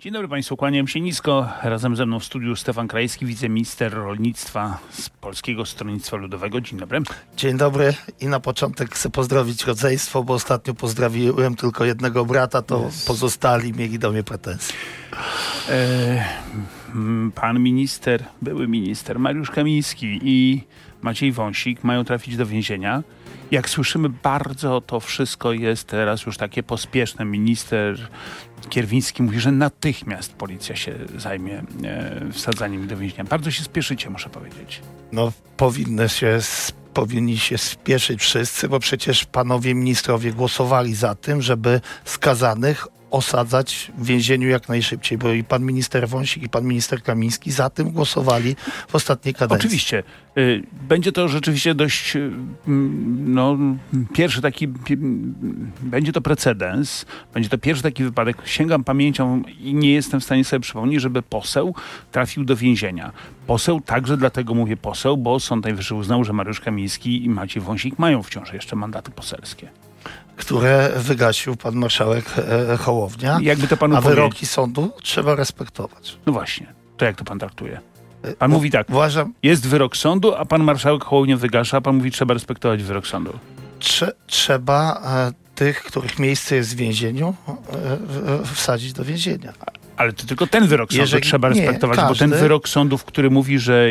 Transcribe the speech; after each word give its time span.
Dzień 0.00 0.12
dobry 0.12 0.28
Państwu, 0.28 0.56
kłaniam 0.56 0.88
się 0.88 1.00
nisko. 1.00 1.48
Razem 1.62 1.96
ze 1.96 2.06
mną 2.06 2.20
w 2.20 2.24
studiu 2.24 2.56
Stefan 2.56 2.88
Krajski, 2.88 3.26
wiceminister 3.26 3.92
rolnictwa 3.94 4.78
z 4.90 5.08
Polskiego 5.08 5.66
Stronnictwa 5.66 6.16
Ludowego. 6.16 6.60
Dzień 6.60 6.78
dobry. 6.78 7.00
Dzień 7.36 7.56
dobry 7.56 7.94
i 8.20 8.26
na 8.26 8.40
początek 8.40 8.94
chcę 8.94 9.10
pozdrowić 9.10 9.64
rodzeństwo, 9.64 10.22
bo 10.22 10.34
ostatnio 10.34 10.74
pozdrawiłem 10.74 11.56
tylko 11.56 11.84
jednego 11.84 12.24
brata, 12.24 12.62
to 12.62 12.86
yes. 12.88 13.04
pozostali 13.04 13.72
mieli 13.72 13.98
do 13.98 14.12
mnie 14.12 14.22
pretensje. 14.22 14.74
E, 15.68 16.24
pan 17.34 17.60
minister, 17.60 18.24
były 18.42 18.68
minister 18.68 19.18
Mariusz 19.18 19.50
Kamiński 19.50 20.20
i 20.22 20.64
Maciej 21.02 21.32
Wąsik 21.32 21.84
mają 21.84 22.04
trafić 22.04 22.36
do 22.36 22.46
więzienia. 22.46 23.02
Jak 23.50 23.70
słyszymy, 23.70 24.08
bardzo 24.08 24.80
to 24.80 25.00
wszystko 25.00 25.52
jest 25.52 25.84
teraz 25.84 26.26
już 26.26 26.36
takie 26.36 26.62
pospieszne. 26.62 27.24
Minister 27.24 28.08
Kierwiński 28.68 29.22
mówi, 29.22 29.40
że 29.40 29.52
natychmiast 29.52 30.32
policja 30.32 30.76
się 30.76 30.94
zajmie 31.16 31.62
e, 31.84 32.32
wsadzaniem 32.32 32.86
do 32.86 32.96
więzienia. 32.96 33.24
Bardzo 33.24 33.50
się 33.50 33.64
spieszycie, 33.64 34.10
muszę 34.10 34.30
powiedzieć. 34.30 34.82
No, 35.12 35.32
powinny 35.56 36.08
się 36.08 36.38
powinni 36.94 37.38
się 37.38 37.58
spieszyć 37.58 38.20
wszyscy, 38.20 38.68
bo 38.68 38.80
przecież 38.80 39.24
panowie 39.24 39.74
ministrowie 39.74 40.32
głosowali 40.32 40.94
za 40.94 41.14
tym, 41.14 41.42
żeby 41.42 41.80
skazanych 42.04 42.86
osadzać 43.10 43.92
w 43.98 44.06
więzieniu 44.06 44.48
jak 44.48 44.68
najszybciej, 44.68 45.18
bo 45.18 45.32
i 45.32 45.44
pan 45.44 45.64
minister 45.64 46.08
Wąsik 46.08 46.42
i 46.42 46.48
pan 46.48 46.64
minister 46.64 47.02
Kamiński 47.02 47.52
za 47.52 47.70
tym 47.70 47.90
głosowali 47.90 48.56
w 48.88 48.94
ostatniej 48.94 49.34
kadencji. 49.34 49.66
Oczywiście. 49.66 50.02
Y, 50.38 50.62
będzie 50.88 51.12
to 51.12 51.28
rzeczywiście 51.28 51.74
dość, 51.74 52.16
y, 52.16 52.30
no, 53.26 53.58
pierwszy 54.14 54.42
taki, 54.42 54.68
będzie 55.80 56.12
to 56.12 56.20
precedens, 56.20 57.06
będzie 57.34 57.48
to 57.48 57.58
pierwszy 57.58 57.82
taki 57.82 58.04
wypadek. 58.04 58.36
Sięgam 58.44 58.84
pamięcią 58.84 59.42
i 59.60 59.74
nie 59.74 59.92
jestem 59.92 60.20
w 60.20 60.24
stanie 60.24 60.44
sobie 60.44 60.60
przypomnieć, 60.60 61.00
żeby 61.00 61.22
poseł 61.22 61.74
trafił 62.12 62.44
do 62.44 62.56
więzienia. 62.56 63.12
Poseł, 63.46 63.80
także 63.80 64.16
dlatego 64.16 64.54
mówię 64.54 64.76
poseł, 64.76 65.16
bo 65.16 65.40
Sąd 65.40 65.64
Najwyższy 65.64 65.94
uznał, 65.94 66.24
że 66.24 66.32
Mariusz 66.32 66.60
Kamiński 66.60 67.24
i 67.24 67.28
Maciej 67.28 67.62
Wąsik 67.62 67.98
mają 67.98 68.22
wciąż 68.22 68.52
jeszcze 68.52 68.76
mandaty 68.76 69.10
poselskie 69.10 69.68
które 70.40 70.90
wygasił 70.96 71.56
pan 71.56 71.74
marszałek 71.74 72.24
e, 72.72 72.76
Hołownia. 72.76 73.38
Jakby 73.42 73.68
to 73.68 73.76
panu 73.76 73.96
a 73.96 74.00
wyroki 74.00 74.46
sądu 74.46 74.92
trzeba 75.02 75.34
respektować. 75.34 76.18
No 76.26 76.32
właśnie, 76.32 76.66
to 76.96 77.04
jak 77.04 77.16
to 77.16 77.24
pan 77.24 77.38
traktuje? 77.38 77.80
Pan 78.38 78.50
mówi 78.50 78.70
tak, 78.70 78.90
uważam, 78.90 79.34
jest 79.42 79.66
wyrok 79.66 79.96
sądu, 79.96 80.34
a 80.34 80.44
pan 80.44 80.64
marszałek 80.64 81.04
Hołownia 81.04 81.36
wygasza, 81.36 81.76
a 81.76 81.80
pan 81.80 81.96
mówi, 81.96 82.10
trzeba 82.10 82.34
respektować 82.34 82.82
wyrok 82.82 83.06
sądu. 83.06 83.32
Trze 83.78 84.12
trzeba 84.26 85.02
e, 85.04 85.32
tych, 85.54 85.82
których 85.82 86.18
miejsce 86.18 86.56
jest 86.56 86.74
w 86.74 86.76
więzieniu, 86.76 87.34
e, 87.48 88.54
wsadzić 88.54 88.92
do 88.92 89.04
więzienia. 89.04 89.52
Ale 90.00 90.12
to 90.12 90.26
tylko 90.26 90.46
ten 90.46 90.66
wyrok 90.66 90.90
sądu 90.90 91.00
Jeżeli, 91.00 91.22
trzeba 91.22 91.48
respektować, 91.48 91.98
nie, 91.98 92.04
bo 92.04 92.14
ten 92.14 92.30
wyrok 92.30 92.68
sądu, 92.68 92.98
w 92.98 93.04
który 93.04 93.30
mówi, 93.30 93.58
że 93.58 93.88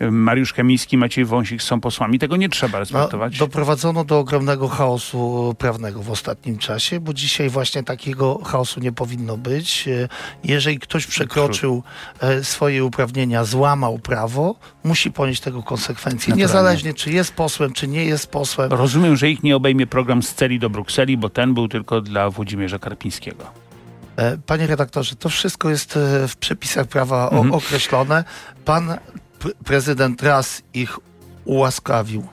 e, 0.00 0.06
e, 0.06 0.10
Mariusz 0.10 0.52
Kamiński, 0.52 0.96
Maciej 0.96 1.24
Wąsik 1.24 1.62
są 1.62 1.80
posłami, 1.80 2.18
tego 2.18 2.36
nie 2.36 2.48
trzeba 2.48 2.78
respektować. 2.78 3.32
No, 3.32 3.38
doprowadzono 3.38 4.04
do 4.04 4.18
ogromnego 4.18 4.68
chaosu 4.68 5.54
prawnego 5.58 6.02
w 6.02 6.10
ostatnim 6.10 6.58
czasie, 6.58 7.00
bo 7.00 7.14
dzisiaj 7.14 7.48
właśnie 7.48 7.82
takiego 7.82 8.38
chaosu 8.44 8.80
nie 8.80 8.92
powinno 8.92 9.36
być. 9.36 9.88
E, 9.88 10.08
jeżeli 10.44 10.78
ktoś 10.78 11.06
przekroczył 11.06 11.82
swoje 12.42 12.84
uprawnienia, 12.84 13.44
złamał 13.44 13.98
prawo, 13.98 14.54
musi 14.84 15.12
ponieść 15.12 15.40
tego 15.40 15.62
konsekwencje. 15.62 16.30
Naturalnie. 16.30 16.42
Niezależnie, 16.42 16.94
czy 16.94 17.10
jest 17.10 17.34
posłem, 17.34 17.72
czy 17.72 17.88
nie 17.88 18.04
jest 18.04 18.26
posłem. 18.26 18.72
Rozumiem, 18.72 19.16
że 19.16 19.30
ich 19.30 19.42
nie 19.42 19.56
obejmie 19.56 19.86
program 19.86 20.22
z 20.22 20.34
celi 20.34 20.58
do 20.58 20.70
Brukseli, 20.70 21.16
bo 21.16 21.28
ten 21.28 21.54
był 21.54 21.68
tylko 21.68 22.00
dla 22.00 22.30
Włodzimierza 22.30 22.78
Karpińskiego. 22.78 23.63
E, 24.16 24.38
panie 24.46 24.66
redaktorze, 24.66 25.16
to 25.16 25.28
wszystko 25.28 25.70
jest 25.70 25.96
e, 25.96 26.28
w 26.28 26.36
przepisach 26.36 26.86
prawa 26.86 27.24
mhm. 27.28 27.52
określone. 27.52 28.24
Pan 28.64 28.96
prezydent 29.64 30.22
raz 30.22 30.62
ich 30.74 30.98
ułaskawił 31.44 32.26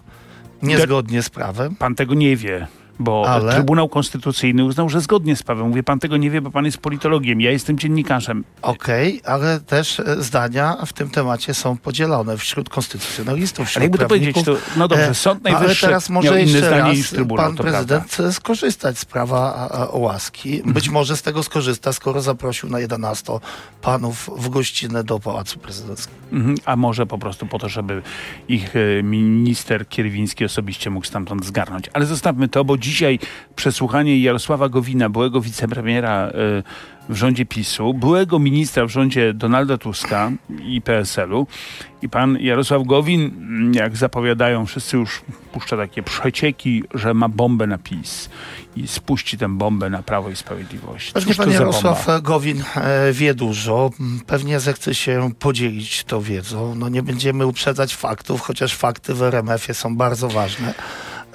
niezgodnie 0.61 1.23
z 1.23 1.29
prawem. 1.29 1.75
Pan 1.75 1.95
tego 1.95 2.13
nie 2.13 2.37
wie 2.37 2.67
bo 3.01 3.25
Ale... 3.27 3.53
Trybunał 3.53 3.89
Konstytucyjny 3.89 4.65
uznał, 4.65 4.89
że 4.89 5.01
zgodnie 5.01 5.35
z 5.35 5.43
prawem. 5.43 5.67
Mówię, 5.67 5.83
pan 5.83 5.99
tego 5.99 6.17
nie 6.17 6.29
wie, 6.29 6.41
bo 6.41 6.51
pan 6.51 6.65
jest 6.65 6.77
politologiem, 6.77 7.41
ja 7.41 7.51
jestem 7.51 7.79
dziennikarzem. 7.79 8.43
Okej, 8.61 9.21
okay, 9.21 9.33
ale 9.33 9.59
też 9.59 9.99
e, 9.99 10.23
zdania 10.23 10.77
w 10.85 10.93
tym 10.93 11.09
temacie 11.09 11.53
są 11.53 11.77
podzielone 11.77 12.37
wśród 12.37 12.69
konstytucjonalistów, 12.69 13.67
wśród 13.67 13.77
Ale 13.77 13.85
jakby 13.85 13.97
to 13.97 14.07
powiedzieć, 14.07 14.45
to, 14.45 14.55
no 14.77 14.87
dobrze, 14.87 15.15
Sąd 15.15 15.43
Najwyższy 15.43 15.85
ale 15.85 15.93
teraz 15.93 16.09
może 16.09 16.45
zdanie 16.45 16.91
niż 16.91 17.09
Trybunał, 17.09 17.45
pan 17.45 17.55
prezydent 17.55 18.07
prawda. 18.07 18.33
skorzystać 18.33 18.99
z 18.99 19.05
prawa 19.05 19.69
łaski. 19.93 20.55
Mhm. 20.55 20.73
Być 20.73 20.89
może 20.89 21.17
z 21.17 21.21
tego 21.21 21.43
skorzysta, 21.43 21.93
skoro 21.93 22.21
zaprosił 22.21 22.69
na 22.69 22.79
11 22.79 23.33
panów 23.81 24.29
w 24.37 24.49
gościnę 24.49 25.03
do 25.03 25.19
Pałacu 25.19 25.59
Prezydenckiego. 25.59 26.17
Mhm. 26.31 26.55
A 26.65 26.75
może 26.75 27.05
po 27.05 27.17
prostu 27.17 27.45
po 27.45 27.59
to, 27.59 27.69
żeby 27.69 28.01
ich 28.47 28.75
e, 28.75 29.03
minister 29.03 29.87
Kierwiński 29.87 30.45
osobiście 30.45 30.89
mógł 30.89 31.05
stamtąd 31.05 31.45
zgarnąć. 31.45 31.89
Ale 31.93 32.05
zostawmy 32.05 32.47
to, 32.47 32.63
bo 32.63 32.77
dziś 32.77 32.90
dzisiaj 32.91 33.19
przesłuchanie 33.55 34.19
Jarosława 34.19 34.69
Gowina, 34.69 35.09
byłego 35.09 35.41
wicepremiera 35.41 36.29
y, 36.29 36.63
w 37.09 37.15
rządzie 37.15 37.45
PiSu, 37.45 37.93
byłego 37.93 38.39
ministra 38.39 38.85
w 38.85 38.89
rządzie 38.89 39.33
Donalda 39.33 39.77
Tuska 39.77 40.31
i 40.63 40.81
PSL-u. 40.81 41.47
I 42.01 42.09
pan 42.09 42.37
Jarosław 42.39 42.83
Gowin, 42.83 43.31
jak 43.75 43.97
zapowiadają, 43.97 44.65
wszyscy 44.65 44.97
już 44.97 45.21
puszcza 45.51 45.77
takie 45.77 46.03
przecieki, 46.03 46.83
że 46.93 47.13
ma 47.13 47.29
bombę 47.29 47.67
na 47.67 47.77
PiS 47.77 48.29
i 48.75 48.87
spuści 48.87 49.37
tę 49.37 49.49
bombę 49.57 49.89
na 49.89 50.03
Prawo 50.03 50.29
i 50.29 50.35
Sprawiedliwość. 50.35 51.11
Pewnie 51.11 51.35
pan 51.35 51.51
Jarosław 51.51 52.07
Gowin 52.21 52.63
e, 52.75 53.13
wie 53.13 53.33
dużo. 53.33 53.89
Pewnie 54.27 54.59
zechce 54.59 54.95
się 54.95 55.31
podzielić 55.39 56.03
tą 56.03 56.21
wiedzą. 56.21 56.75
No 56.75 56.89
nie 56.89 57.03
będziemy 57.03 57.45
uprzedzać 57.45 57.95
faktów, 57.95 58.41
chociaż 58.41 58.75
fakty 58.75 59.13
w 59.13 59.21
RMF-ie 59.21 59.73
są 59.73 59.95
bardzo 59.95 60.29
ważne. 60.29 60.73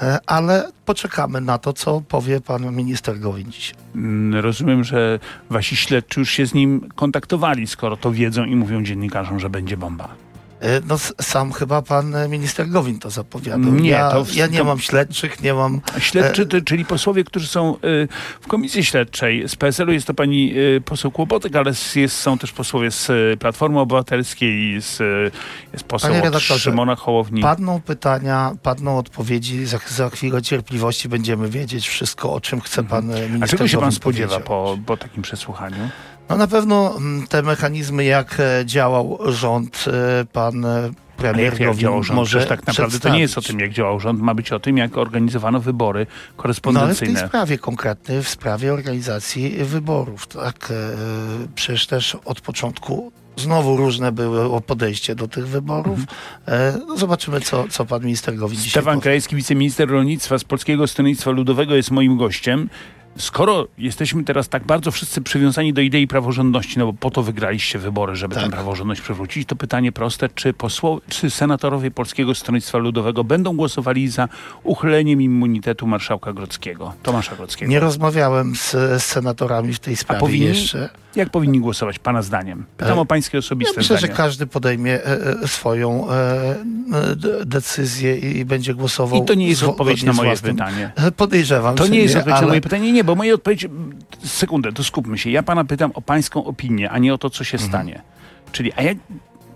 E, 0.03 0.19
ale 0.27 0.71
poczekamy 0.85 1.41
na 1.41 1.59
to, 1.59 1.73
co 1.73 2.01
powie 2.01 2.41
pan 2.41 2.77
minister 2.77 3.19
Gowin. 3.19 3.51
Mm, 3.95 4.41
rozumiem, 4.41 4.85
że 4.85 5.19
wasi 5.51 5.77
śledczy 5.77 6.21
już 6.21 6.31
się 6.31 6.47
z 6.47 6.55
nim 6.55 6.89
kontaktowali, 6.95 7.67
skoro 7.67 7.97
to 7.97 8.13
wiedzą 8.13 8.45
i 8.45 8.57
mówią 8.57 8.85
dziennikarzom, 8.85 9.41
że 9.41 9.51
będzie 9.51 9.77
bomba. 9.77 10.26
E, 10.61 10.81
no 10.87 10.99
sam 11.21 11.53
chyba 11.53 11.83
pan 11.83 12.15
minister 12.29 12.69
Gowin 12.69 12.99
to 12.99 13.11
zapowiadał. 13.11 13.73
Nie, 13.73 13.91
ja, 13.91 14.11
to 14.11 14.25
w, 14.25 14.35
ja 14.35 14.47
nie 14.47 14.65
mam 14.65 14.79
śledczych, 14.79 15.43
nie 15.43 15.55
mam... 15.55 15.81
Śledczy, 15.99 16.47
to, 16.47 16.61
czyli 16.61 16.85
posłowie, 16.85 17.25
którzy 17.25 17.47
są 17.47 17.77
w 18.41 18.47
komisji 18.47 18.85
śledczej. 18.85 19.49
Z 19.49 19.57
PSL-u 19.57 19.93
jest 19.93 20.07
to 20.07 20.15
pani 20.15 20.55
poseł 20.85 21.11
Kłopotek, 21.11 21.57
ale 21.57 21.73
jest, 21.97 22.17
są 22.17 22.39
też 22.39 22.53
posłowie 22.53 22.91
z 22.91 23.11
Platformy 23.41 23.81
Obywatelskiej, 23.81 24.81
z, 24.81 24.99
jest 25.73 25.85
poseł 25.85 26.15
Szymona 26.39 26.97
Hołowni. 26.97 27.43
Padną 27.43 27.81
pytania, 27.81 28.53
padną 28.63 28.99
odpowiedzi. 28.99 29.67
Za, 29.67 29.79
za 29.89 30.11
chwilę 30.11 30.43
cierpliwości 30.43 31.09
będziemy 31.09 31.49
wiedzieć 31.49 31.89
wszystko, 31.89 32.33
o 32.33 32.41
czym 32.41 32.61
chce 32.61 32.85
pan 32.85 33.07
minister 33.07 33.43
A 33.43 33.47
czego 33.47 33.69
się 33.69 33.79
pan 33.79 33.93
spodziewa 33.93 34.41
po, 34.41 34.79
po 34.87 34.97
takim 34.97 35.23
przesłuchaniu? 35.23 35.89
No 36.29 36.37
na 36.37 36.47
pewno 36.47 36.97
mm, 36.97 37.27
te 37.27 37.43
mechanizmy, 37.43 38.05
jak 38.05 38.41
e, 38.41 38.67
działał 38.67 39.19
rząd, 39.27 39.85
e, 40.21 40.25
pan 40.25 40.65
e, 40.65 40.91
premier 41.17 41.61
jak, 41.61 41.77
działał 41.77 42.03
rząd? 42.03 42.17
może 42.17 42.39
Przecież 42.39 42.49
tak 42.49 42.67
naprawdę 42.67 43.01
to 43.01 43.09
nie 43.09 43.21
jest 43.21 43.39
o 43.39 43.43
tym, 43.43 43.61
jak 43.61 43.71
działał 43.71 44.01
rząd, 44.01 44.21
ma 44.21 44.35
być 44.35 44.53
o 44.53 44.61
tym, 44.61 44.77
jak 44.77 44.97
organizowano 44.99 45.61
wybory 45.61 46.07
korespondencyjne. 46.37 47.13
No 47.13 47.19
ale 47.19 47.19
w 47.19 47.21
tej 47.21 47.29
sprawie 47.29 47.59
konkretnej, 47.59 48.23
w 48.23 48.29
sprawie 48.29 48.73
organizacji 48.73 49.51
wyborów, 49.51 50.27
tak? 50.27 50.73
Przecież 51.55 51.87
też 51.87 52.17
od 52.25 52.41
początku 52.41 53.13
Znowu 53.39 53.77
różne 53.77 54.13
były 54.13 54.61
podejście 54.61 55.15
do 55.15 55.29
tych 55.29 55.49
wyborów. 55.49 55.99
Mhm. 55.99 56.83
No 56.89 56.97
zobaczymy, 56.97 57.41
co, 57.41 57.69
co 57.69 57.85
pan 57.85 58.03
minister 58.03 58.37
Gowin 58.37 58.57
dzisiaj 58.57 58.71
Stefan 58.71 59.01
Krajski, 59.01 59.37
wiceminister 59.37 59.89
rolnictwa 59.89 60.39
z 60.39 60.45
Polskiego 60.45 60.87
Stronnictwa 60.87 61.31
Ludowego 61.31 61.75
jest 61.75 61.91
moim 61.91 62.17
gościem 62.17 62.69
skoro 63.19 63.67
jesteśmy 63.79 64.25
teraz 64.25 64.49
tak 64.49 64.65
bardzo 64.65 64.91
wszyscy 64.91 65.21
przywiązani 65.21 65.73
do 65.73 65.81
idei 65.81 66.07
praworządności, 66.07 66.79
no 66.79 66.87
bo 66.87 66.93
po 66.93 67.11
to 67.11 67.23
wygraliście 67.23 67.79
wybory, 67.79 68.17
żeby 68.17 68.35
tak. 68.35 68.45
tę 68.45 68.51
praworządność 68.51 69.01
przywrócić, 69.01 69.49
to 69.49 69.57
pytanie 69.57 69.93
proste, 69.93 70.29
czy, 70.29 70.53
posło, 70.53 71.01
czy 71.09 71.31
senatorowie 71.31 71.91
Polskiego 71.91 72.35
Stronnictwa 72.35 72.79
Ludowego 72.79 73.25
będą 73.25 73.57
głosowali 73.57 74.09
za 74.09 74.29
uchyleniem 74.63 75.23
immunitetu 75.23 75.87
marszałka 75.87 76.33
Grodzkiego, 76.33 76.95
Tomasza 77.03 77.37
Grodzkiego? 77.37 77.71
Nie 77.71 77.81
rozmawiałem 77.81 78.57
z, 78.57 78.71
z 78.71 79.03
senatorami 79.03 79.75
w 79.75 79.79
tej 79.79 79.97
sprawie 79.97 80.21
powinni, 80.21 80.47
jeszcze. 80.47 80.89
Jak 81.17 81.31
powinni 81.31 81.61
głosować, 81.61 81.99
pana 81.99 82.23
zdaniem? 82.23 82.67
Pytam 82.77 82.99
e, 82.99 83.01
o 83.01 83.07
pańskie 83.07 83.39
osobiste 83.39 83.75
ja 83.75 83.81
myślę, 83.81 83.99
zdanie. 83.99 84.13
że 84.13 84.17
każdy 84.17 84.47
podejmie 84.47 85.05
e, 85.05 85.21
e, 85.43 85.49
swoją 85.49 86.07
decyzję 87.47 88.19
i 88.19 88.45
będzie 88.45 88.75
głosował. 88.75 89.23
I 89.23 89.25
to 89.25 89.35
nie 89.35 89.49
jest 89.49 89.63
odpowiedź 89.63 90.03
na 90.03 90.13
moje 90.13 90.31
własnym. 90.31 90.57
pytanie. 90.57 90.93
Podejrzewam. 91.17 91.77
To 91.77 91.87
nie 91.87 91.99
jest 91.99 92.17
odpowiedź 92.17 92.37
ale... 92.37 92.43
na 92.43 92.49
moje 92.49 92.61
pytanie. 92.61 92.93
Nie, 92.93 93.05
bo 93.05 93.15
moje 93.15 93.35
odpowiedź... 93.35 93.69
Sekundę, 94.25 94.73
to 94.73 94.85
skupmy 94.85 95.19
się. 95.19 95.31
Ja 95.31 95.43
pana 95.43 95.65
pytam 95.65 95.91
o 95.95 96.03
pańską 96.03 96.45
opinię, 96.45 96.91
a 96.91 96.99
nie 96.99 97.15
o 97.15 97.19
to, 97.19 97.31
co 97.31 97.45
się 97.45 97.59
mhm. 97.59 97.71
stanie. 97.71 98.03
Czyli, 98.53 98.73
a 98.73 98.83
jak 98.83 98.97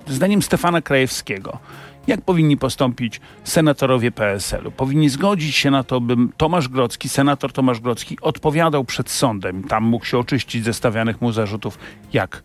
zdaniem 0.08 0.42
Stefana 0.42 0.82
Krajewskiego, 0.82 1.58
Jak 2.06 2.20
powinni 2.20 2.56
postąpić 2.56 3.20
senatorowie 3.44 4.12
PSL-u? 4.12 4.70
Powinni 4.70 5.08
zgodzić 5.08 5.56
się 5.56 5.70
na 5.70 5.84
to, 5.84 6.00
by 6.00 6.16
Tomasz 6.36 6.68
Grocki, 6.68 7.08
senator 7.08 7.52
Tomasz 7.52 7.80
Grocki, 7.80 8.18
odpowiadał 8.20 8.84
przed 8.84 9.10
sądem. 9.10 9.64
Tam 9.64 9.84
mógł 9.84 10.04
się 10.04 10.18
oczyścić 10.18 10.64
ze 10.64 10.72
stawianych 10.72 11.20
mu 11.20 11.32
zarzutów, 11.32 11.78
jak 12.12 12.42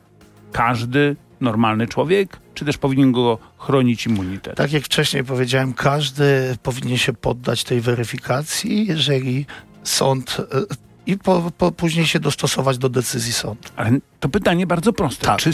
każdy 0.51 1.15
normalny 1.41 1.87
człowiek, 1.87 2.39
czy 2.53 2.65
też 2.65 2.77
powinien 2.77 3.11
go 3.11 3.37
chronić 3.57 4.05
immunitet? 4.05 4.57
Tak 4.57 4.73
jak 4.73 4.83
wcześniej 4.83 5.23
powiedziałem, 5.23 5.73
każdy 5.73 6.57
powinien 6.63 6.97
się 6.97 7.13
poddać 7.13 7.63
tej 7.63 7.81
weryfikacji, 7.81 8.87
jeżeli 8.87 9.45
sąd 9.83 10.37
e, 10.39 10.75
i 11.07 11.17
po, 11.17 11.51
po, 11.57 11.71
później 11.71 12.07
się 12.07 12.19
dostosować 12.19 12.77
do 12.77 12.89
decyzji 12.89 13.33
sądu. 13.33 13.69
Ale 13.75 13.91
to 14.19 14.29
pytanie 14.29 14.67
bardzo 14.67 14.93
proste. 14.93 15.25
Tak. 15.25 15.39
Czy, 15.39 15.51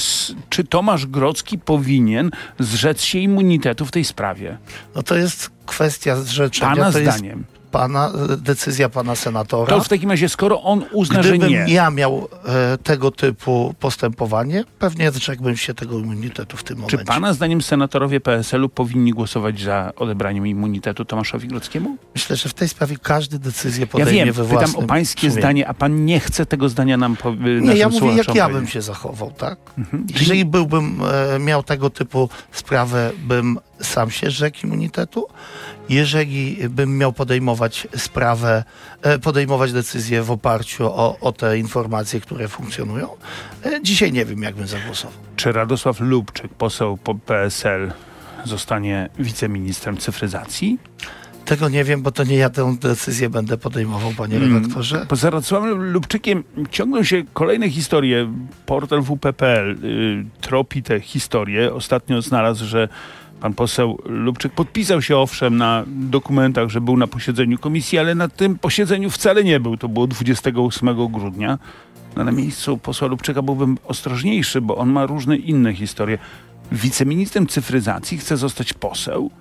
czy 0.49 0.63
Tomasz 0.63 1.05
Grocki 1.05 1.57
powinien 1.57 2.31
zrzec 2.59 3.01
się 3.01 3.19
immunitetu 3.19 3.85
w 3.85 3.91
tej 3.91 4.05
sprawie? 4.05 4.57
No 4.95 5.03
to 5.03 5.15
jest 5.15 5.51
kwestia 5.65 6.15
zrzeczenia. 6.15 6.75
Pana 6.75 6.91
to 6.91 6.99
zdaniem. 6.99 7.39
Jest 7.39 7.60
pana, 7.71 8.11
decyzja 8.37 8.89
pana 8.89 9.15
senatora. 9.15 9.69
To 9.77 9.83
w 9.83 9.89
takim 9.89 10.09
razie, 10.11 10.29
skoro 10.29 10.61
on 10.61 10.83
uzna, 10.91 11.19
Gdybym 11.19 11.41
że 11.41 11.49
nie. 11.49 11.65
ja 11.73 11.91
miał 11.91 12.27
e, 12.45 12.77
tego 12.77 13.11
typu 13.11 13.75
postępowanie, 13.79 14.63
pewnie 14.79 15.11
zrzekłbym 15.11 15.57
się 15.57 15.73
tego 15.73 15.99
immunitetu 15.99 16.57
w 16.57 16.63
tym 16.63 16.75
Czy 16.77 16.81
momencie. 16.81 17.05
pana 17.05 17.33
zdaniem 17.33 17.61
senatorowie 17.61 18.19
PSL-u 18.19 18.69
powinni 18.69 19.11
głosować 19.11 19.61
za 19.61 19.91
odebraniem 19.95 20.47
immunitetu 20.47 21.05
Tomaszowi 21.05 21.47
Grockiemu? 21.47 21.97
Myślę, 22.15 22.35
że 22.35 22.49
w 22.49 22.53
tej 22.53 22.67
sprawie 22.69 22.97
każdy 23.01 23.39
decyzję 23.39 23.81
Ja 23.81 23.87
podejmie 23.87 24.25
wiem, 24.25 24.33
we 24.33 24.43
pytam 24.43 24.57
własnym 24.59 24.83
o 24.83 24.87
pańskie 24.87 25.21
sumieniu. 25.21 25.41
zdanie, 25.41 25.67
a 25.67 25.73
pan 25.73 26.05
nie 26.05 26.19
chce 26.19 26.45
tego 26.45 26.69
zdania 26.69 26.97
nam 26.97 27.15
po, 27.15 27.31
Nie, 27.61 27.73
ja 27.75 27.89
mówię, 27.89 28.13
jak 28.13 28.35
ja 28.35 28.49
bym 28.49 28.67
się 28.67 28.81
zachował, 28.81 29.31
tak? 29.31 29.57
Mhm. 29.77 30.05
Jeżeli 30.19 30.45
byłbym 30.45 31.01
e, 31.35 31.39
miał 31.39 31.63
tego 31.63 31.89
typu 31.89 32.29
sprawę, 32.51 33.11
bym 33.23 33.59
sam 33.81 34.11
się 34.11 34.29
zrzekł 34.29 34.57
immunitetu. 34.63 35.27
Jeżeli 35.89 36.57
bym 36.69 36.97
miał 36.97 37.13
podejmować 37.13 37.87
sprawę, 37.97 38.63
e, 39.01 39.19
podejmować 39.19 39.73
decyzję 39.73 40.23
w 40.23 40.31
oparciu 40.31 40.85
o, 40.85 41.17
o 41.21 41.31
te 41.31 41.57
informacje, 41.57 42.21
które 42.21 42.47
funkcjonują, 42.47 43.09
e, 43.65 43.83
dzisiaj 43.83 44.11
nie 44.11 44.25
wiem, 44.25 44.43
jak 44.43 44.55
bym 44.55 44.67
zagłosował. 44.67 45.17
Czy 45.35 45.51
Radosław 45.51 45.99
Lubczyk, 45.99 46.53
poseł 46.53 46.97
po 46.97 47.15
PSL, 47.15 47.91
zostanie 48.45 49.09
wiceministrem 49.19 49.97
cyfryzacji? 49.97 50.77
Tego 51.45 51.69
nie 51.69 51.83
wiem, 51.83 52.01
bo 52.01 52.11
to 52.11 52.23
nie 52.23 52.35
ja 52.35 52.49
tę 52.49 52.75
decyzję 52.81 53.29
będę 53.29 53.57
podejmował, 53.57 54.11
panie 54.17 54.35
Mm. 54.37 54.53
redaktorze. 54.53 55.05
Poza 55.09 55.29
Radosławem 55.29 55.91
Lubczykiem 55.91 56.43
ciągną 56.71 57.03
się 57.03 57.23
kolejne 57.33 57.69
historie. 57.69 58.33
Portal 58.65 59.01
WP.pl 59.01 59.77
y, 59.83 60.25
tropi 60.41 60.83
te 60.83 60.99
historie. 60.99 61.73
Ostatnio 61.73 62.21
znalazł, 62.21 62.65
że 62.65 62.87
pan 63.41 63.53
poseł 63.53 63.97
Lubczyk 64.05 64.53
podpisał 64.53 65.01
się 65.01 65.17
owszem 65.17 65.57
na 65.57 65.83
dokumentach, 65.87 66.69
że 66.69 66.81
był 66.81 66.97
na 66.97 67.07
posiedzeniu 67.07 67.57
komisji, 67.57 67.99
ale 67.99 68.15
na 68.15 68.27
tym 68.27 68.57
posiedzeniu 68.59 69.09
wcale 69.09 69.43
nie 69.43 69.59
był. 69.59 69.77
To 69.77 69.89
było 69.89 70.07
28 70.07 71.07
grudnia. 71.11 71.57
No, 72.15 72.23
na 72.23 72.31
miejscu 72.31 72.77
posła 72.77 73.07
Lubczyka 73.07 73.41
byłbym 73.41 73.77
ostrożniejszy, 73.85 74.61
bo 74.61 74.77
on 74.77 74.89
ma 74.89 75.05
różne 75.05 75.37
inne 75.37 75.73
historie. 75.73 76.17
Wiceministrem 76.71 77.47
cyfryzacji 77.47 78.17
chce 78.17 78.37
zostać 78.37 78.73
poseł, 78.73 79.31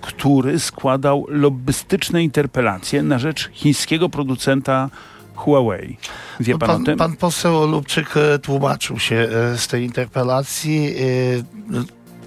który 0.00 0.58
składał 0.58 1.26
lobbystyczne 1.28 2.22
interpelacje 2.22 3.02
na 3.02 3.18
rzecz 3.18 3.50
chińskiego 3.52 4.08
producenta 4.08 4.90
Huawei. 5.34 5.96
Wie 6.40 6.52
No 6.52 6.58
pan, 6.58 6.70
o 6.70 6.72
pan, 6.72 6.84
tym? 6.84 6.98
pan 6.98 7.16
poseł 7.16 7.66
Lubczyk 7.66 8.16
e, 8.16 8.38
tłumaczył 8.38 8.98
się 8.98 9.16
e, 9.16 9.58
z 9.58 9.68
tej 9.68 9.84
interpelacji. 9.84 10.94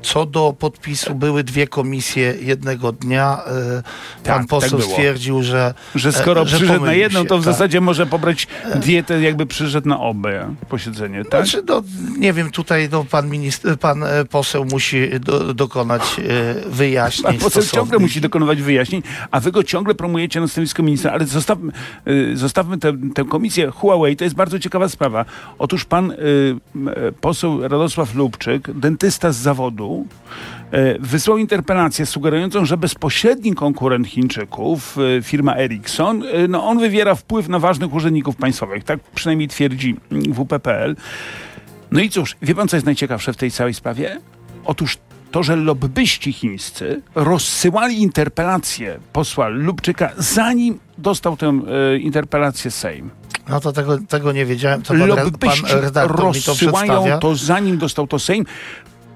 Co 0.02 0.26
do 0.26 0.56
podpisu 0.60 1.16
były 1.16 1.44
dwie 1.44 1.68
komisje 1.68 2.36
jednego 2.42 2.92
dnia. 2.92 3.40
E, 3.48 3.84
Tak, 4.24 4.38
Pan 4.38 4.48
poseł 4.48 4.80
tak 4.80 4.88
stwierdził, 4.90 5.44
że 5.44 5.74
że 5.96 6.12
skoro 6.12 6.42
e, 6.42 6.48
że 6.48 6.58
przyszedł 6.58 6.86
na 6.86 6.94
jedną, 6.94 7.22
się, 7.22 7.28
to 7.28 7.38
w 7.38 7.46
tak. 7.46 7.54
zasadzie 7.54 7.82
może 7.82 8.06
pobrać 8.06 8.48
dietę, 8.76 9.22
jakby 9.22 9.46
przyszedł 9.46 9.90
na 9.90 10.00
obie 10.00 10.48
posiedzenie, 10.70 11.26
tak? 11.26 11.48
Znaczy, 11.48 11.64
no, 11.68 11.84
nie 12.18 12.34
wiem, 12.34 12.52
tutaj 12.52 12.90
no, 12.92 13.06
pan, 13.12 13.30
minister, 13.30 13.80
pan 13.80 14.04
e, 14.04 14.26
poseł 14.26 14.66
musi 14.66 15.20
do, 15.20 15.54
dokonać 15.54 16.02
wyjaśnień 16.70 17.24
Pan 17.24 17.34
poseł 17.38 17.50
ciągle 17.64 17.68
stosownych. 17.68 18.00
musi 18.02 18.22
dokonywać 18.22 18.62
wyjaśnień, 18.62 19.02
a 19.32 19.40
wy 19.40 19.52
go 19.52 19.64
ciągle 19.64 19.96
promujecie 19.96 20.40
na 20.42 20.48
stanowisko 20.48 20.84
ministra. 20.84 21.12
Ale 21.12 21.26
zostawmy, 21.26 21.72
zostawmy 22.34 22.78
tę, 22.78 22.94
tę 23.16 23.26
komisję 23.26 23.72
Huawei. 23.72 24.16
To 24.16 24.24
jest 24.24 24.36
bardzo 24.36 24.60
ciekawa 24.60 24.90
sprawa. 24.90 25.26
Otóż 25.60 25.86
pan 25.86 26.14
poseł 27.22 27.62
Radosław 27.62 28.16
Lubczyk, 28.16 28.72
dentysta 28.80 29.32
z 29.32 29.38
zawodu, 29.38 29.95
y, 30.74 30.98
wysłał 31.00 31.38
interpelację 31.38 32.06
sugerującą, 32.06 32.66
że 32.66 32.78
bezpośredni 32.78 33.56
konkurent 33.56 34.08
Chińczyków, 34.08 34.98
y, 34.98 35.24
firma 35.24 35.56
Ericsson, 35.56 36.24
y, 36.24 36.48
no 36.48 36.68
on 36.68 36.80
wywiera 36.80 37.16
wpływ 37.16 37.50
na 37.50 37.60
ważnych 37.60 37.94
urzędników 37.94 38.36
państwowych. 38.36 38.84
Tak 38.84 39.00
przynajmniej 39.00 39.48
twierdzi 39.48 39.96
mm, 40.12 40.34
WP.pl. 40.34 40.96
No 41.92 42.00
i 42.00 42.10
cóż, 42.10 42.36
wie 42.42 42.56
pan, 42.56 42.68
co 42.68 42.78
jest 42.78 42.86
najciekawsze 42.86 43.34
w 43.34 43.38
tej 43.38 43.52
całej 43.52 43.74
sprawie? 43.74 44.20
Otóż 44.66 44.98
to, 45.32 45.44
że 45.44 45.56
lobbyści 45.56 46.34
chińscy 46.34 47.02
rozsyłali 47.16 48.02
interpelację 48.02 49.00
posła 49.14 49.48
Lubczyka, 49.48 50.12
zanim 50.18 50.80
dostał 50.98 51.38
tę 51.38 51.48
e, 51.48 51.98
interpelację 51.98 52.72
Sejm. 52.72 53.10
No 53.50 53.60
to 53.60 53.72
tego, 53.72 53.98
tego 53.98 54.32
nie 54.32 54.46
wiedziałem. 54.46 54.82
To 54.82 54.94
pan, 54.94 55.08
Lobbyści 55.08 55.62
pan 55.62 55.82
redaktor 55.82 56.18
to 56.18 56.24
rozsyłają 56.24 56.94
przedstawia. 56.94 57.18
to, 57.18 57.36
zanim 57.36 57.78
dostał 57.78 58.08
to 58.08 58.20
Sejm. 58.20 58.46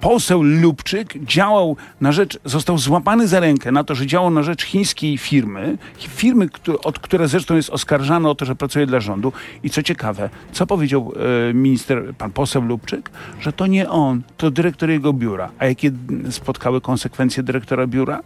Poseł 0.02 0.44
Lubczyk 0.44 1.26
działał 1.26 1.76
na 2.02 2.12
rzecz, 2.12 2.40
został 2.46 2.78
złapany 2.78 3.28
za 3.28 3.40
rękę 3.40 3.72
na 3.72 3.84
to, 3.84 3.96
że 3.96 4.06
działał 4.08 4.30
na 4.32 4.44
rzecz 4.44 4.64
chińskiej 4.64 5.18
firmy, 5.18 5.78
firmy, 5.98 6.50
od 6.84 7.00
która 7.00 7.28
zresztą 7.28 7.56
jest 7.56 7.70
oskarżana 7.70 8.30
o 8.30 8.36
to, 8.36 8.46
że 8.46 8.56
pracuje 8.56 8.86
dla 8.86 9.00
rządu. 9.00 9.34
I 9.64 9.70
co 9.70 9.84
ciekawe, 9.84 10.30
co 10.52 10.68
powiedział 10.68 11.14
e, 11.50 11.54
minister, 11.54 12.04
pan 12.18 12.32
poseł 12.32 12.62
Lubczyk? 12.62 13.10
Że 13.42 13.54
to 13.54 13.68
nie 13.68 13.90
on, 13.90 14.22
to 14.38 14.52
dyrektor 14.52 14.90
jego 14.90 15.14
biura. 15.14 15.50
A 15.60 15.66
jakie 15.66 15.92
spotkały 16.30 16.82
konsekwencje 16.82 17.44
dyrektora 17.44 17.88
biura? 17.88 18.20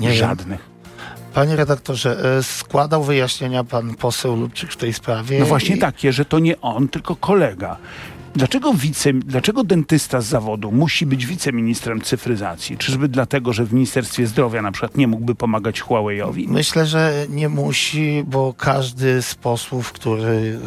Nie 0.00 0.08
wiem. 0.08 0.16
Żadnych. 0.16 0.74
Panie 1.34 1.56
redaktorze, 1.56 2.36
e, 2.38 2.42
składał 2.42 3.04
wyjaśnienia 3.04 3.64
pan 3.64 3.94
poseł 3.94 4.36
Lubczyk 4.36 4.72
w 4.72 4.76
tej 4.76 4.92
sprawie. 4.92 5.40
No 5.40 5.46
właśnie 5.46 5.76
i- 5.76 5.78
takie, 5.78 6.12
że 6.12 6.24
to 6.24 6.38
nie 6.38 6.60
on, 6.60 6.88
tylko 6.88 7.16
kolega. 7.16 7.76
Dlaczego, 8.36 8.74
wice, 8.74 9.12
dlaczego 9.12 9.64
dentysta 9.64 10.20
z 10.20 10.26
zawodu 10.26 10.72
musi 10.72 11.06
być 11.06 11.26
wiceministrem 11.26 12.00
cyfryzacji? 12.00 12.76
Czyżby 12.76 13.08
dlatego, 13.08 13.52
że 13.52 13.64
w 13.64 13.72
Ministerstwie 13.72 14.26
Zdrowia 14.26 14.62
na 14.62 14.72
przykład 14.72 14.96
nie 14.96 15.06
mógłby 15.06 15.34
pomagać 15.34 15.82
Huawei'owi? 15.82 16.48
Myślę, 16.48 16.86
że 16.86 17.26
nie 17.28 17.48
musi, 17.48 18.24
bo 18.26 18.54
każdy 18.58 19.22
z 19.22 19.34
posłów, 19.34 19.92
który 19.92 20.58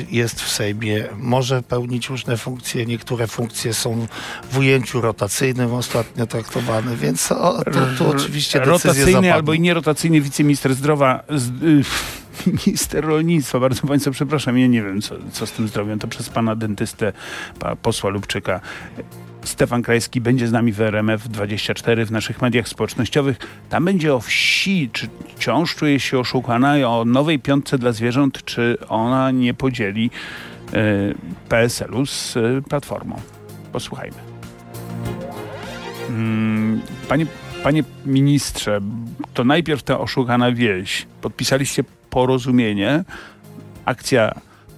e, 0.00 0.04
jest 0.10 0.40
w 0.40 0.48
Sejmie, 0.50 1.04
może 1.16 1.62
pełnić 1.62 2.08
różne 2.08 2.36
funkcje. 2.36 2.86
Niektóre 2.86 3.26
funkcje 3.26 3.74
są 3.74 4.06
w 4.50 4.58
ujęciu 4.58 5.00
rotacyjnym 5.00 5.74
ostatnio 5.74 6.26
traktowane, 6.26 6.96
więc 6.96 7.32
o, 7.32 7.62
to, 7.64 7.70
tu 7.98 8.10
oczywiście 8.10 8.58
decyzje 8.58 8.72
Rotacyjny 8.72 9.12
zapadną. 9.12 9.32
albo 9.32 9.52
i 9.52 9.60
nierotacyjny 9.60 10.20
wiceminister 10.20 10.74
zdrowia, 10.74 11.20
z, 11.30 11.48
y, 11.62 11.84
minister 12.66 13.04
rolnictwa, 13.04 13.60
bardzo 13.60 13.86
Państwa 13.86 14.10
przepraszam, 14.10 14.58
ja 14.58 14.66
nie 14.66 14.82
wiem, 14.82 15.00
co, 15.00 15.14
co 15.32 15.46
z 15.46 15.52
tym 15.52 15.68
zdrowiem, 15.68 15.98
to 15.98 16.08
przez 16.08 16.28
pana 16.28 16.56
dentystę, 16.56 17.12
posła 17.82 18.10
Lubczyka. 18.10 18.60
Stefan 19.44 19.82
Krajski 19.82 20.20
będzie 20.20 20.48
z 20.48 20.52
nami 20.52 20.72
w 20.72 20.80
RMF 20.80 21.28
24 21.28 22.06
w 22.06 22.10
naszych 22.10 22.42
mediach 22.42 22.68
społecznościowych. 22.68 23.38
Tam 23.68 23.84
będzie 23.84 24.14
o 24.14 24.20
wsi, 24.20 24.90
czy 24.92 25.08
wciąż 25.36 25.74
czuje 25.74 26.00
się 26.00 26.18
oszukana 26.18 26.74
o 26.74 27.04
nowej 27.04 27.38
piątce 27.38 27.78
dla 27.78 27.92
zwierząt, 27.92 28.44
czy 28.44 28.76
ona 28.88 29.30
nie 29.30 29.54
podzieli 29.54 30.10
y, 30.74 31.14
PSL-u 31.48 32.06
z 32.06 32.36
y, 32.36 32.62
Platformą. 32.68 33.20
Posłuchajmy. 33.72 34.16
Mm, 36.08 36.80
Panie, 37.08 37.26
panie 37.62 37.84
ministrze, 38.06 38.80
to 39.34 39.44
najpierw 39.44 39.82
ta 39.82 40.00
oszukana 40.00 40.52
wieś. 40.52 41.06
Podpisaliście 41.20 41.84
porozumienie. 42.12 43.04
Akcja 43.84 44.32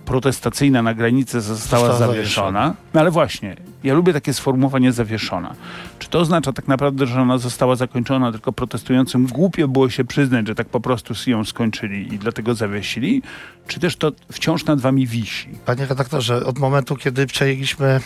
protestacyjna 0.05 0.83
na 0.83 0.95
granicy 0.95 1.41
została 1.41 1.97
zawieszona. 1.97 2.75
No 2.95 3.01
ale 3.01 3.11
właśnie, 3.11 3.57
ja 3.85 3.95
lubię 3.95 4.13
takie 4.13 4.35
sformułowanie 4.35 4.93
zawieszona. 4.93 5.55
Czy 5.99 6.09
to 6.09 6.19
oznacza 6.19 6.53
tak 6.53 6.69
naprawdę, 6.69 7.07
że 7.07 7.21
ona 7.21 7.39
została 7.39 7.77
zakończona, 7.77 8.33
tylko 8.33 8.53
protestującym 8.53 9.27
głupio 9.27 9.69
było 9.69 9.91
się 9.91 10.05
przyznać, 10.05 10.47
że 10.47 10.55
tak 10.55 10.69
po 10.69 10.81
prostu 10.81 11.31
ją 11.31 11.45
skończyli 11.45 12.15
i 12.15 12.19
dlatego 12.19 12.55
zawiesili? 12.55 13.23
Czy 13.67 13.81
też 13.81 13.97
to 13.97 14.13
wciąż 14.33 14.65
nad 14.65 14.81
wami 14.81 15.07
wisi? 15.07 15.49
Panie 15.67 15.87
redaktorze, 15.87 16.47
od 16.47 16.59
momentu, 16.59 16.97
kiedy 16.97 17.27
przejęliśmy 17.27 18.01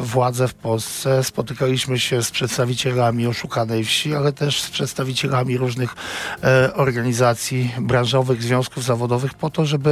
władzę 0.00 0.48
w 0.48 0.54
Polsce, 0.54 1.24
spotykaliśmy 1.24 1.98
się 1.98 2.22
z 2.22 2.30
przedstawicielami 2.30 3.26
oszukanej 3.26 3.84
wsi, 3.84 4.14
ale 4.14 4.32
też 4.32 4.62
z 4.62 4.70
przedstawicielami 4.70 5.56
różnych 5.58 5.94
e, 6.44 6.74
organizacji 6.74 7.70
branżowych, 7.80 8.42
związków 8.42 8.84
zawodowych 8.84 9.34
po 9.34 9.50
to, 9.50 9.66
żeby 9.66 9.90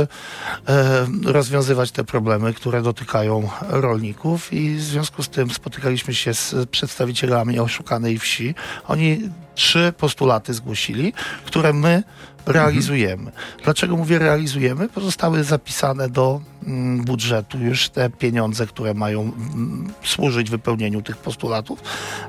e, 0.69 1.07
rozwiązywać 1.25 1.91
te 1.91 2.05
problemy, 2.05 2.55
które 2.55 2.83
dotykają 2.83 3.49
rolników 3.69 4.53
i 4.53 4.75
w 4.75 4.83
związku 4.83 5.23
z 5.23 5.28
tym 5.29 5.51
spotykaliśmy 5.51 6.15
się 6.15 6.35
z 6.35 6.71
przedstawicielami 6.71 7.59
oszukanej 7.59 8.19
wsi. 8.19 8.55
Oni 8.89 9.21
trzy 9.55 9.93
postulaty 9.99 10.55
zgłosili, 10.55 11.13
które 11.45 11.73
my 11.73 12.03
realizujemy. 12.47 13.33
Dlaczego 13.65 13.97
mówię 13.97 14.19
realizujemy? 14.19 14.89
Bo 14.95 15.01
zostały 15.01 15.45
zapisane 15.45 16.09
do 16.09 16.41
mm, 16.67 17.05
budżetu 17.05 17.59
już 17.59 17.89
te 17.89 18.11
pieniądze, 18.11 18.67
które 18.67 18.95
mają 18.95 19.21
mm, 19.21 19.93
służyć 20.05 20.51
wypełnieniu 20.51 21.03
tych 21.03 21.17
postulatów, 21.17 21.83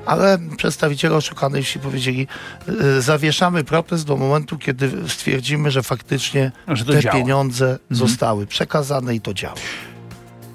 ale 0.06 0.38
przedstawiciele 0.56 1.16
oszukanej 1.16 1.62
wsi 1.62 1.78
powiedzieli, 1.78 2.26
y, 2.96 3.02
zawieszamy 3.02 3.64
protest 3.64 4.06
do 4.06 4.16
momentu, 4.16 4.58
kiedy 4.58 5.08
stwierdzimy, 5.08 5.70
że 5.70 5.82
faktycznie 5.82 6.52
Że 6.68 6.84
te 6.84 7.00
działa. 7.00 7.16
pieniądze 7.16 7.78
zostały 7.90 8.46
przekazane 8.46 9.14
i 9.14 9.20
to 9.20 9.34
działa. 9.34 9.54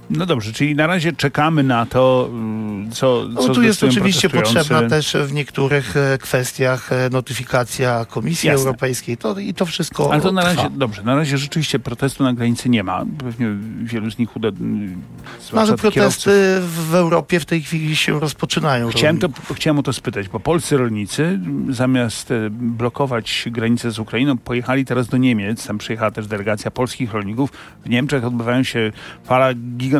No 0.09 0.25
dobrze, 0.25 0.53
czyli 0.53 0.75
na 0.75 0.88
razie 0.88 1.13
czekamy 1.13 1.63
na 1.63 1.85
to, 1.85 2.29
mm, 2.31 2.91
co, 2.91 3.25
No, 3.29 3.41
co 3.41 3.53
tu 3.53 3.63
jest 3.63 3.83
oczywiście 3.83 4.29
potrzebna 4.29 4.89
też 4.89 5.17
w 5.25 5.33
niektórych 5.33 5.97
e, 5.97 6.17
kwestiach 6.17 6.91
e, 6.91 7.09
notyfikacja 7.09 8.05
Komisji 8.05 8.47
Jasne. 8.47 8.65
Europejskiej 8.65 9.17
to, 9.17 9.39
i 9.39 9.53
to 9.53 9.65
wszystko 9.65 10.13
Ale 10.13 10.21
to 10.21 10.31
na 10.31 10.41
trwa. 10.41 10.53
razie, 10.63 10.75
dobrze, 10.77 11.03
na 11.03 11.15
razie 11.15 11.38
rzeczywiście 11.38 11.79
protestu 11.79 12.24
na 12.24 12.33
granicy 12.33 12.69
nie 12.69 12.83
ma. 12.83 13.05
Pewnie 13.17 13.47
wielu 13.83 14.12
z 14.12 14.17
nich 14.17 14.35
uda... 14.35 14.47
mm, 14.47 15.01
No, 15.53 15.62
ale 15.62 15.67
kierowców. 15.67 15.93
protesty 15.93 16.31
w 16.62 16.95
Europie 16.95 17.39
w 17.39 17.45
tej 17.45 17.62
chwili 17.62 17.95
się 17.95 18.19
rozpoczynają. 18.19 18.89
Chciałem, 18.89 19.17
to, 19.19 19.29
chciałem 19.53 19.79
o 19.79 19.83
to 19.83 19.93
spytać, 19.93 20.29
bo 20.29 20.39
polscy 20.39 20.77
rolnicy 20.77 21.24
m, 21.24 21.67
zamiast 21.74 22.31
e, 22.31 22.50
blokować 22.50 23.45
granicę 23.51 23.91
z 23.91 24.00
Ukrainą, 24.00 24.38
pojechali 24.38 24.85
teraz 24.85 25.07
do 25.07 25.17
Niemiec. 25.17 25.67
Tam 25.67 25.77
przyjechała 25.77 26.12
też 26.12 26.27
delegacja 26.27 26.71
polskich 26.71 27.12
rolników. 27.13 27.50
W 27.85 27.89
Niemczech 27.89 28.25
odbywają 28.25 28.63
się 28.63 28.91
fala 29.24 29.53
gigantycznych 29.53 29.94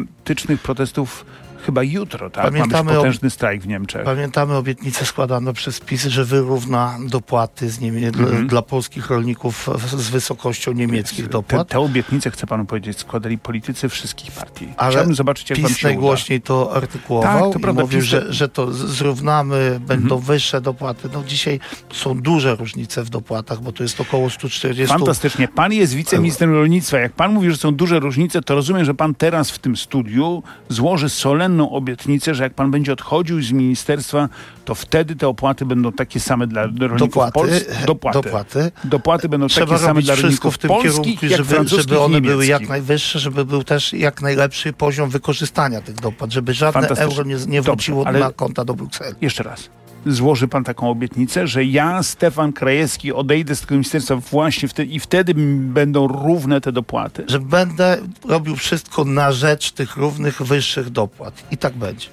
protestów 0.61 1.25
chyba 1.65 1.84
jutro, 1.84 2.29
tak? 2.29 2.43
Ma 2.43 2.51
Pamiętamy 2.51 2.91
o- 2.91 2.95
potężny 2.95 3.29
strajk 3.29 3.62
w 3.62 3.67
Niemczech. 3.67 4.03
Pamiętamy 4.03 4.55
obietnicę 4.55 5.05
składaną 5.05 5.53
przez 5.53 5.79
PiS, 5.79 6.03
że 6.05 6.25
wyrówna 6.25 6.98
dopłaty 7.10 7.69
z 7.69 7.79
Niemie- 7.79 8.12
dla, 8.12 8.24
Mhm. 8.27 8.48
dla 8.48 8.62
polskich 8.62 9.10
rolników 9.10 9.69
z 9.98 10.10
wysokością 10.10 10.72
niemieckich 10.72 11.25
Te, 11.25 11.31
dopłat. 11.31 11.67
te 11.67 11.79
obietnice, 11.79 12.31
chcę 12.31 12.48
panu 12.48 12.65
powiedzieć, 12.65 13.00
składali 13.00 13.38
politycy 13.38 13.89
wszystkich 13.89 14.31
partii. 14.31 14.67
Ale 14.77 14.91
Chciałbym 14.91 15.15
zobaczyć, 15.15 15.50
jak 15.50 15.60
wam 15.60 15.67
PiS 15.69 15.77
się 15.77 15.88
uda. 15.88 15.89
najgłośniej 15.89 16.41
to 16.41 16.75
artykułował 16.75 17.43
Tak, 17.43 17.53
to 17.53 17.60
i 17.60 17.62
prawda, 17.62 17.81
mówił, 17.81 18.00
PiS- 18.00 18.03
że, 18.05 18.34
że 18.34 18.50
to 18.50 18.72
zrównamy, 18.74 19.79
będą 19.88 20.15
Mhm. 20.15 20.22
wyższe 20.22 20.62
dopłaty. 20.62 21.10
No 21.13 21.24
dzisiaj 21.24 21.60
są 21.93 22.22
duże 22.22 22.55
różnice 22.55 23.03
w 23.03 23.10
dopłatach, 23.10 23.62
bo 23.62 23.72
to 23.72 23.84
jest 23.84 24.01
około 24.01 24.29
140 24.29 24.88
Fantastycznie. 24.98 25.48
Pan 25.48 25.74
jest 25.74 25.93
wiceministrem 25.93 26.53
rolnictwa. 26.53 26.98
Jak 27.00 27.13
pan 27.13 27.34
mówi, 27.34 27.51
że 27.51 27.57
są 27.57 27.72
duże 27.75 28.00
różnice, 28.00 28.41
to 28.41 28.55
rozumiem, 28.55 28.86
że 28.86 28.93
pan 28.93 29.15
teraz 29.15 29.51
w 29.51 29.60
tym 29.60 29.75
studiu 29.77 30.43
złoży 30.69 31.10
solenną 31.10 31.54
obietnicę, 31.63 32.35
że 32.35 32.43
jak 32.43 32.53
pan 32.53 32.71
będzie 32.71 32.93
odchodził 32.93 33.41
z 33.41 33.51
ministerstwa, 33.51 34.29
to 34.65 34.75
wtedy 34.75 35.15
te 35.15 35.27
opłaty 35.27 35.65
będą 35.65 35.91
takie 35.91 36.19
same 36.19 36.47
dla 36.47 36.62
rolników 36.62 37.00
dopłaty. 37.00 37.31
polskich. 37.33 37.85
Dopłaty. 37.85 38.21
dopłaty. 38.21 38.71
Dopłaty 38.83 39.29
będą 39.29 39.47
Trzeba 39.47 39.65
takie 39.67 39.85
same 39.88 40.01
dla 40.01 40.15
rolników 40.15 40.55
w 40.55 40.57
tym 40.57 40.67
polskich, 40.67 40.93
kierunku, 40.93 41.25
jak 41.25 41.38
żeby, 41.38 41.67
żeby 41.81 42.00
one 42.00 42.21
były 42.21 42.45
jak 42.45 42.69
najwyższe, 42.69 43.19
żeby 43.19 43.45
był 43.45 43.63
też 43.63 43.93
jak 43.93 44.21
najlepszy 44.21 44.74
poziom 44.74 45.09
wykorzystania 45.09 45.81
tych 45.81 45.95
dopłat, 45.95 46.31
żeby 46.31 46.53
żadne 46.53 46.88
euro 46.88 47.24
nie, 47.24 47.35
nie 47.35 47.38
Dobrze, 47.38 47.62
wróciło 47.62 48.07
ale- 48.07 48.19
na 48.19 48.31
konta 48.31 48.65
do 48.65 48.74
Brukseli. 48.74 49.15
Jeszcze 49.21 49.43
raz. 49.43 49.69
Złoży 50.05 50.47
pan 50.47 50.63
taką 50.63 50.89
obietnicę, 50.89 51.47
że 51.47 51.63
ja, 51.63 52.03
Stefan 52.03 52.53
Krajewski, 52.53 53.13
odejdę 53.13 53.55
z 53.55 53.62
tego 53.62 53.75
ministerstwa 53.75 54.15
właśnie 54.15 54.67
wtedy 54.67 54.91
i 54.91 55.00
wtedy 55.00 55.33
będą 55.57 56.07
równe 56.07 56.62
te 56.62 56.71
dopłaty. 56.71 57.24
Że 57.27 57.39
będę 57.39 57.97
robił 58.27 58.55
wszystko 58.55 59.05
na 59.05 59.31
rzecz 59.31 59.71
tych 59.71 59.97
równych, 59.97 60.41
wyższych 60.41 60.89
dopłat. 60.89 61.43
I 61.51 61.57
tak 61.57 61.74
będzie. 61.74 62.07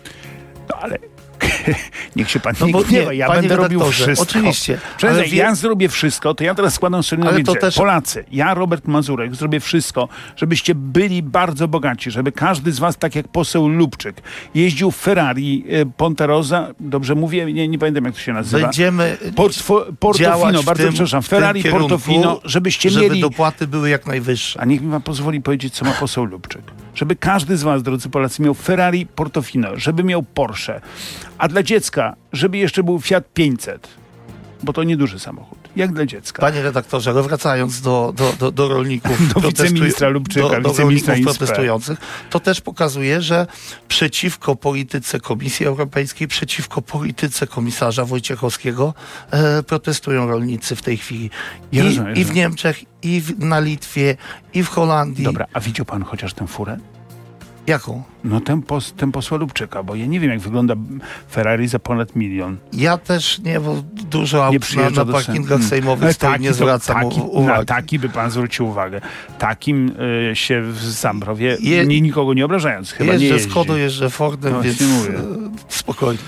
No 0.68 0.76
ale 0.80 0.98
niech 2.16 2.30
się 2.30 2.40
pan 2.40 2.54
No 2.60 2.66
nie 2.66 2.72
bo 2.72 2.82
gniewa, 2.84 3.10
nie, 3.12 3.18
ja 3.18 3.32
będę 3.32 3.56
robił 3.56 3.90
wszystko. 3.90 4.22
oczywiście, 4.22 4.78
Przecież 4.96 5.30
wie- 5.30 5.36
ja 5.36 5.54
zrobię 5.54 5.88
wszystko, 5.88 6.34
to 6.34 6.44
ja 6.44 6.54
teraz 6.54 6.74
składam 6.74 7.02
sobie 7.02 7.24
na 7.24 7.44
to 7.44 7.54
też- 7.54 7.74
Polacy, 7.74 8.24
ja, 8.32 8.54
Robert 8.54 8.88
Mazurek, 8.88 9.34
zrobię 9.34 9.60
wszystko, 9.60 10.08
żebyście 10.36 10.74
byli 10.74 11.22
bardzo 11.22 11.68
bogaci, 11.68 12.10
żeby 12.10 12.32
każdy 12.32 12.72
z 12.72 12.78
was, 12.78 12.96
tak 12.96 13.14
jak 13.14 13.28
poseł 13.28 13.68
Lubczyk, 13.68 14.22
jeździł 14.54 14.90
w 14.90 14.96
Ferrari 14.96 15.64
e, 15.68 15.86
Pontarosa, 15.86 16.68
dobrze 16.80 17.14
mówię, 17.14 17.52
nie, 17.52 17.68
nie 17.68 17.78
pamiętam 17.78 18.04
jak 18.04 18.14
to 18.14 18.20
się 18.20 18.32
nazywa. 18.32 18.62
Będziemy 18.62 19.16
Portfo, 19.36 19.86
Portofino, 19.98 20.62
bardzo 20.62 20.84
tym, 20.84 20.92
przepraszam, 20.92 21.22
Ferrari 21.22 21.62
kierunku, 21.62 21.88
Portofino, 21.88 22.40
żebyście 22.44 22.90
żeby 22.90 23.08
mieli... 23.08 23.20
dopłaty 23.20 23.66
były 23.66 23.90
jak 23.90 24.06
najwyższe. 24.06 24.60
A 24.60 24.64
niech 24.64 24.80
mi 24.82 24.90
pan 24.90 25.02
pozwoli 25.02 25.40
powiedzieć, 25.40 25.74
co 25.74 25.84
ma 25.84 25.92
poseł 25.92 26.24
Lubczyk. 26.24 26.62
Żeby 26.94 27.16
każdy 27.16 27.56
z 27.56 27.62
was, 27.62 27.82
drodzy 27.82 28.08
Polacy, 28.08 28.42
miał 28.42 28.54
Ferrari 28.54 29.06
Portofino, 29.06 29.68
żeby 29.76 30.04
miał 30.04 30.22
Porsche, 30.22 30.80
a 31.38 31.48
dla 31.48 31.62
dziecka, 31.62 32.16
żeby 32.32 32.58
jeszcze 32.58 32.82
był 32.82 33.00
Fiat 33.00 33.32
500, 33.34 33.88
bo 34.62 34.72
to 34.72 34.84
nieduży 34.84 35.18
samochód, 35.18 35.58
jak 35.76 35.92
dla 35.92 36.06
dziecka. 36.06 36.40
Panie 36.40 36.62
redaktorze, 36.62 37.10
ale 37.10 37.22
wracając 37.22 37.80
do, 37.80 38.14
do, 38.16 38.32
do, 38.32 38.50
do 38.50 38.68
rolników, 38.68 39.28
Do 39.34 39.40
wiceministra 39.40 40.08
Lubczyka, 40.08 40.48
do, 40.48 40.60
do 40.60 40.70
wiceministra 40.70 41.14
rolników 41.14 41.38
protestujących, 41.38 41.98
to 42.30 42.40
też 42.40 42.60
pokazuje, 42.60 43.22
że 43.22 43.46
przeciwko 43.88 44.56
polityce 44.56 45.20
Komisji 45.20 45.66
Europejskiej, 45.66 46.28
przeciwko 46.28 46.82
polityce 46.82 47.46
komisarza 47.46 48.04
Wojciechowskiego 48.04 48.94
e, 49.30 49.62
protestują 49.62 50.26
rolnicy 50.26 50.76
w 50.76 50.82
tej 50.82 50.96
chwili. 50.96 51.30
Ja 51.72 51.82
I, 51.82 51.86
rozumiem, 51.86 52.16
I 52.16 52.24
w 52.24 52.34
Niemczech, 52.34 52.84
i 53.02 53.20
w, 53.20 53.38
na 53.38 53.60
Litwie, 53.60 54.16
i 54.54 54.62
w 54.62 54.68
Holandii. 54.68 55.24
Dobra, 55.24 55.46
a 55.52 55.60
widział 55.60 55.86
pan 55.86 56.02
chociaż 56.02 56.34
tę 56.34 56.46
furę? 56.46 56.78
Jaką? 57.66 58.02
No 58.24 58.40
ten, 58.40 58.62
pos, 58.62 58.92
ten 58.96 59.12
posła 59.12 59.38
Lubczyka, 59.38 59.82
bo 59.82 59.94
ja 59.94 60.06
nie 60.06 60.20
wiem, 60.20 60.30
jak 60.30 60.40
wygląda 60.40 60.74
Ferrari 61.32 61.68
za 61.68 61.78
ponad 61.78 62.16
milion. 62.16 62.56
Ja 62.72 62.98
też 62.98 63.38
nie, 63.38 63.60
bo 63.60 63.82
dużo 64.10 64.36
Nie 64.38 64.44
aut 64.44 64.54
na, 64.54 64.60
przyjeżdża 64.60 65.00
na 65.00 65.04
do 65.04 65.12
parkingach 65.12 65.48
Sejmu. 65.58 65.68
sejmowych 65.68 66.04
Ale 66.04 66.14
stoi, 66.14 66.40
nie 66.40 66.52
zwracam 66.52 67.02
taki, 67.02 67.20
uwagi. 67.20 67.58
Na 67.58 67.64
taki 67.64 67.98
by 67.98 68.08
pan 68.08 68.30
zwrócił 68.30 68.66
uwagę. 68.68 69.00
Takim 69.38 69.92
y, 70.30 70.36
się 70.36 70.62
w 70.62 70.78
Zambrowie, 70.84 71.56
Je- 71.60 71.86
nie, 71.86 72.00
nikogo 72.00 72.34
nie 72.34 72.44
obrażając, 72.44 72.90
chyba 72.92 73.06
nie 73.06 73.18
jeżdżę 73.18 73.34
jeździ. 73.34 73.50
Skodą, 73.50 73.76
jeżdżę 73.76 74.10
Fordem, 74.10 74.52
No 74.52 74.62
więc 74.62 74.80
mówię. 74.80 75.18
e, 75.18 75.22
spokojnie. 75.68 76.18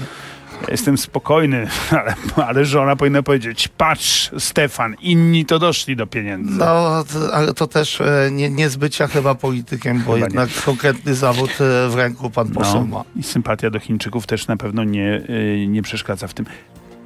Jestem 0.71 0.99
spokojny, 0.99 1.67
ale, 2.01 2.15
ale 2.47 2.65
żona 2.65 2.97
powinna 2.97 3.23
powiedzieć, 3.23 3.69
patrz 3.69 4.31
Stefan, 4.39 4.95
inni 5.01 5.45
to 5.45 5.59
doszli 5.59 5.97
do 5.97 6.07
pieniędzy. 6.07 6.59
No, 6.59 7.05
to, 7.13 7.35
ale 7.35 7.55
to 7.55 7.67
też 7.67 8.01
e, 8.01 8.31
nie, 8.33 8.51
nie 8.51 8.69
z 8.71 8.77
bycia 8.77 9.07
chyba 9.07 9.35
politykiem, 9.35 10.03
bo 10.07 10.15
Chyba 10.15 10.27
jednak 10.27 10.49
konkretny 10.65 11.15
zawód 11.15 11.51
e, 11.51 11.89
w 11.89 11.95
ręku 11.97 12.31
pan 12.31 12.49
poseł 12.49 12.87
ma. 12.87 12.99
No, 12.99 13.05
I 13.17 13.23
sympatia 13.23 13.71
do 13.71 13.79
Chińczyków 13.79 14.27
też 14.27 14.47
na 14.47 14.57
pewno 14.57 14.85
nie, 14.85 15.23
y, 15.31 15.67
nie 15.69 15.83
przeszkadza 15.83 16.29
w 16.29 16.35
tym. 16.35 16.47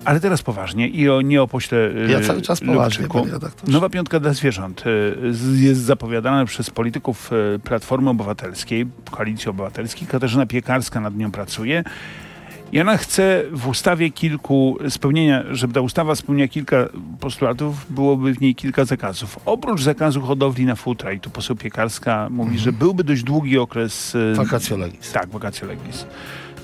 Ale 0.05 0.21
teraz 0.21 0.43
poważnie 0.43 0.89
i 0.89 1.09
o, 1.09 1.23
nie 1.23 1.43
o 1.43 1.49
pośle 1.49 1.91
Ja 2.09 2.21
cały 2.21 2.43
czas 2.43 2.61
poważnie. 2.61 3.07
Nowa 3.69 3.89
piątka 3.89 4.21
dla 4.21 4.33
zwierząt 4.33 4.85
jest 5.55 5.81
zapowiadana 5.81 6.45
przez 6.45 6.71
polityków 6.71 7.31
Platformy 7.65 8.11
Obywatelskiej, 8.11 8.87
Koalicji 9.11 9.49
Obywatelskiej. 9.49 10.09
Katarzyna 10.09 10.47
Piekarska 10.47 11.01
nad 11.01 11.17
nią 11.17 11.31
pracuje. 11.31 11.85
I 12.73 12.81
ona 12.81 12.97
chce 12.97 13.45
w 13.53 13.69
ustawie 13.69 14.11
kilku 14.11 14.79
spełnienia, 14.89 15.45
żeby 15.51 15.75
ta 15.75 15.81
ustawa 15.81 16.15
spełniała 16.15 16.49
kilka 16.49 16.89
postulatów, 17.21 17.87
byłoby 17.93 18.35
w 18.35 18.41
niej 18.41 18.55
kilka 18.55 18.85
zakazów. 18.85 19.39
Oprócz 19.47 19.83
zakazu 19.83 20.21
hodowli 20.21 20.65
na 20.65 20.75
futra, 20.75 21.13
i 21.13 21.21
tu 21.21 21.31
poseł 21.31 21.57
Piekarska 21.57 22.29
mówi, 22.31 22.59
że 22.59 22.73
byłby 22.73 23.05
dość 23.05 23.23
długi 23.23 23.59
okres 23.59 24.15
y, 24.15 24.35
Vacatio 24.37 24.77
legis. 24.77 25.13
tak, 25.13 25.29
wakacje 25.29 25.67
legis. 25.69 26.07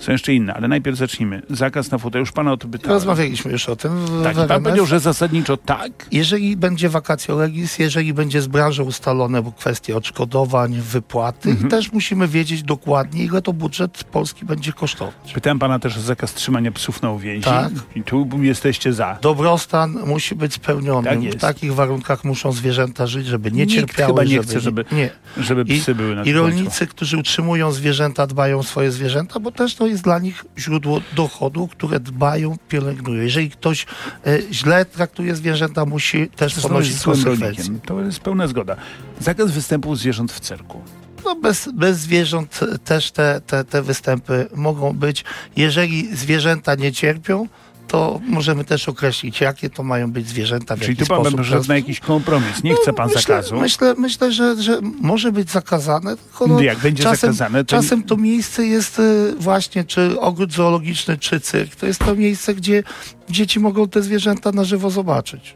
Są 0.00 0.12
jeszcze 0.12 0.34
inne, 0.34 0.54
ale 0.54 0.68
najpierw 0.68 0.96
zacznijmy. 0.98 1.42
Zakaz 1.50 1.90
na 1.90 1.98
futra. 1.98 2.20
Już 2.20 2.32
pana 2.32 2.52
o 2.52 2.56
to 2.56 2.68
pytałem. 2.68 2.92
Rozmawialiśmy 2.94 3.52
już 3.52 3.68
o 3.68 3.76
tym 3.76 3.96
w, 4.06 4.22
Tak, 4.24 4.36
w 4.36 4.44
i 4.44 4.48
pan 4.48 4.62
powiedział, 4.62 4.86
że 4.86 5.00
zasadniczo 5.00 5.56
tak. 5.56 6.06
Jeżeli 6.12 6.56
będzie 6.56 6.88
vacatio 6.88 7.36
legis, 7.36 7.78
jeżeli 7.78 8.14
będzie 8.14 8.42
z 8.42 8.46
branżą 8.46 8.84
ustalone 8.84 9.42
kwestie 9.58 9.96
odszkodowań, 9.96 10.80
wypłaty, 10.80 11.48
Mhm. 11.50 11.66
i 11.66 11.70
też 11.70 11.92
musimy 11.92 12.28
wiedzieć 12.28 12.62
dokładnie, 12.62 13.24
ile 13.24 13.42
to 13.42 13.52
budżet 13.52 14.04
Polski 14.04 14.44
będzie 14.44 14.72
kosztować. 14.72 15.14
Pytałem 15.34 15.58
pana 15.58 15.78
też 15.78 15.96
o 15.96 16.00
zakaz 16.00 16.34
trzymania 16.34 16.72
psów 16.72 17.02
na 17.02 17.10
uwięzi. 17.10 17.44
Tak. 17.44 17.72
I 17.96 18.02
tu 18.02 18.28
jesteście 18.42 18.92
za. 18.92 19.18
Dobrostan 19.22 19.98
musi 20.06 20.34
być 20.34 20.54
spełniony. 20.54 21.08
Tak 21.08 21.20
w 21.20 21.40
takich 21.40 21.74
warunkach 21.74 22.24
muszą 22.24 22.52
zwierzęta 22.52 23.06
żyć, 23.06 23.26
żeby 23.26 23.50
nie 23.52 23.62
Nikt 23.66 23.74
cierpiały. 23.74 24.06
chyba 24.12 24.24
nie 24.24 24.30
żeby 24.30 24.42
chce, 24.42 24.60
żeby- 24.60 24.84
Nie. 24.92 25.10
Żeby 25.36 25.62
I- 25.74 25.80
psy 25.80 25.94
były 25.94 26.14
na 26.14 26.22
I 26.24 26.32
rolnicy, 26.32 26.86
którzy 26.86 27.18
utrzymują 27.18 27.72
zwierzęta, 27.72 28.26
dbają 28.26 28.58
o 28.58 28.62
swoje 28.62 28.90
zwierzęta, 28.92 29.40
bo 29.40 29.52
też 29.52 29.74
to 29.74 29.86
jest 29.86 29.93
dla 30.02 30.18
nich 30.18 30.44
źródło 30.58 31.00
dochodu, 31.16 31.68
które 31.68 32.00
dbają, 32.00 32.56
pielęgnują. 32.68 33.22
Jeżeli 33.22 33.50
ktoś 33.50 33.86
e, 34.26 34.38
źle 34.52 34.84
traktuje 34.84 35.34
zwierzęta, 35.34 35.86
musi 35.86 36.28
też 36.28 36.60
ponosić 36.60 36.92
jest 36.92 37.04
konsekwencje. 37.04 37.78
To 37.86 38.00
jest 38.00 38.20
pełna 38.20 38.46
zgoda. 38.46 38.76
Zakaz 39.20 39.50
występu 39.50 39.96
zwierząt 39.96 40.32
w 40.32 40.40
cyrku. 40.40 40.82
No 41.24 41.34
bez, 41.36 41.68
bez 41.74 41.98
zwierząt 41.98 42.60
też 42.84 43.10
te, 43.10 43.40
te, 43.46 43.64
te 43.64 43.82
występy 43.82 44.46
mogą 44.54 44.92
być. 44.92 45.24
Jeżeli 45.56 46.16
zwierzęta 46.16 46.74
nie 46.74 46.92
cierpią, 46.92 47.48
to 47.88 48.20
możemy 48.26 48.64
też 48.64 48.88
określić, 48.88 49.40
jakie 49.40 49.70
to 49.70 49.82
mają 49.82 50.12
być 50.12 50.28
zwierzęta, 50.28 50.76
w 50.76 50.80
Czyli 50.80 50.96
tu 50.96 51.06
pan 51.06 51.32
poszedł 51.36 51.68
na 51.68 51.76
jakiś 51.76 52.00
kompromis. 52.00 52.62
Nie 52.64 52.74
chce 52.74 52.92
pan 52.92 53.06
myślę, 53.06 53.20
zakazu. 53.22 53.56
Myślę, 53.56 53.94
myślę 53.98 54.32
że, 54.32 54.62
że 54.62 54.80
może 55.00 55.32
być 55.32 55.50
zakazane, 55.50 56.16
tylko 56.16 56.46
no, 56.46 56.60
Jak 56.60 56.78
będzie 56.78 57.02
czasem, 57.02 57.32
zakazane, 57.32 57.64
to 57.64 57.76
czasem 57.76 58.02
to 58.02 58.16
miejsce 58.16 58.66
jest 58.66 58.98
y, 58.98 59.34
właśnie, 59.38 59.84
czy 59.84 60.20
ogród 60.20 60.52
zoologiczny, 60.52 61.18
czy 61.18 61.40
cyrk. 61.40 61.74
To 61.76 61.86
jest 61.86 62.00
to 62.00 62.14
miejsce, 62.14 62.54
gdzie 62.54 62.82
dzieci 63.30 63.60
mogą 63.60 63.88
te 63.88 64.02
zwierzęta 64.02 64.52
na 64.52 64.64
żywo 64.64 64.90
zobaczyć. 64.90 65.54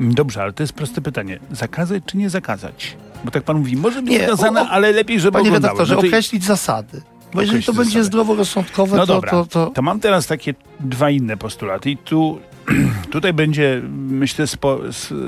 Dobrze, 0.00 0.42
ale 0.42 0.52
to 0.52 0.62
jest 0.62 0.72
proste 0.72 1.00
pytanie. 1.00 1.38
Zakazać 1.52 2.02
czy 2.06 2.16
nie 2.16 2.30
zakazać? 2.30 2.96
Bo 3.24 3.30
tak 3.30 3.42
pan 3.42 3.58
mówi, 3.58 3.76
może 3.76 4.02
być 4.02 4.10
Nie, 4.10 4.20
zakazane, 4.20 4.60
o- 4.60 4.64
o- 4.64 4.68
ale 4.68 4.92
lepiej, 4.92 5.20
żeby 5.20 5.32
Panie 5.32 5.48
oglądały. 5.48 5.72
redaktorze, 5.72 5.94
No 5.94 6.00
to- 6.00 6.06
określić 6.06 6.44
zasady. 6.44 7.02
Bo 7.34 7.40
jeżeli 7.40 7.64
to 7.64 7.72
będzie 7.72 8.04
zdroworozsądkowe, 8.04 8.96
No 8.96 9.06
to, 9.06 9.14
dobra, 9.14 9.30
to, 9.30 9.46
to, 9.46 9.66
to 9.66 9.82
mam 9.82 10.00
teraz 10.00 10.26
takie 10.26 10.54
dwa 10.80 11.10
inne 11.10 11.36
postulaty 11.36 11.90
i 11.90 11.96
tu 11.96 12.38
tutaj 13.10 13.32
będzie, 13.32 13.82
myślę, 14.08 14.46
spo, 14.46 14.78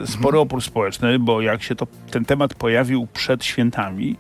spory 0.07 0.39
opór 0.39 0.63
społeczny, 0.63 1.19
bo 1.19 1.41
jak 1.41 1.63
się 1.63 1.75
to, 1.75 1.87
ten 2.11 2.25
temat 2.25 2.55
pojawił 2.55 3.07
przed 3.13 3.45
świętami, 3.45 4.17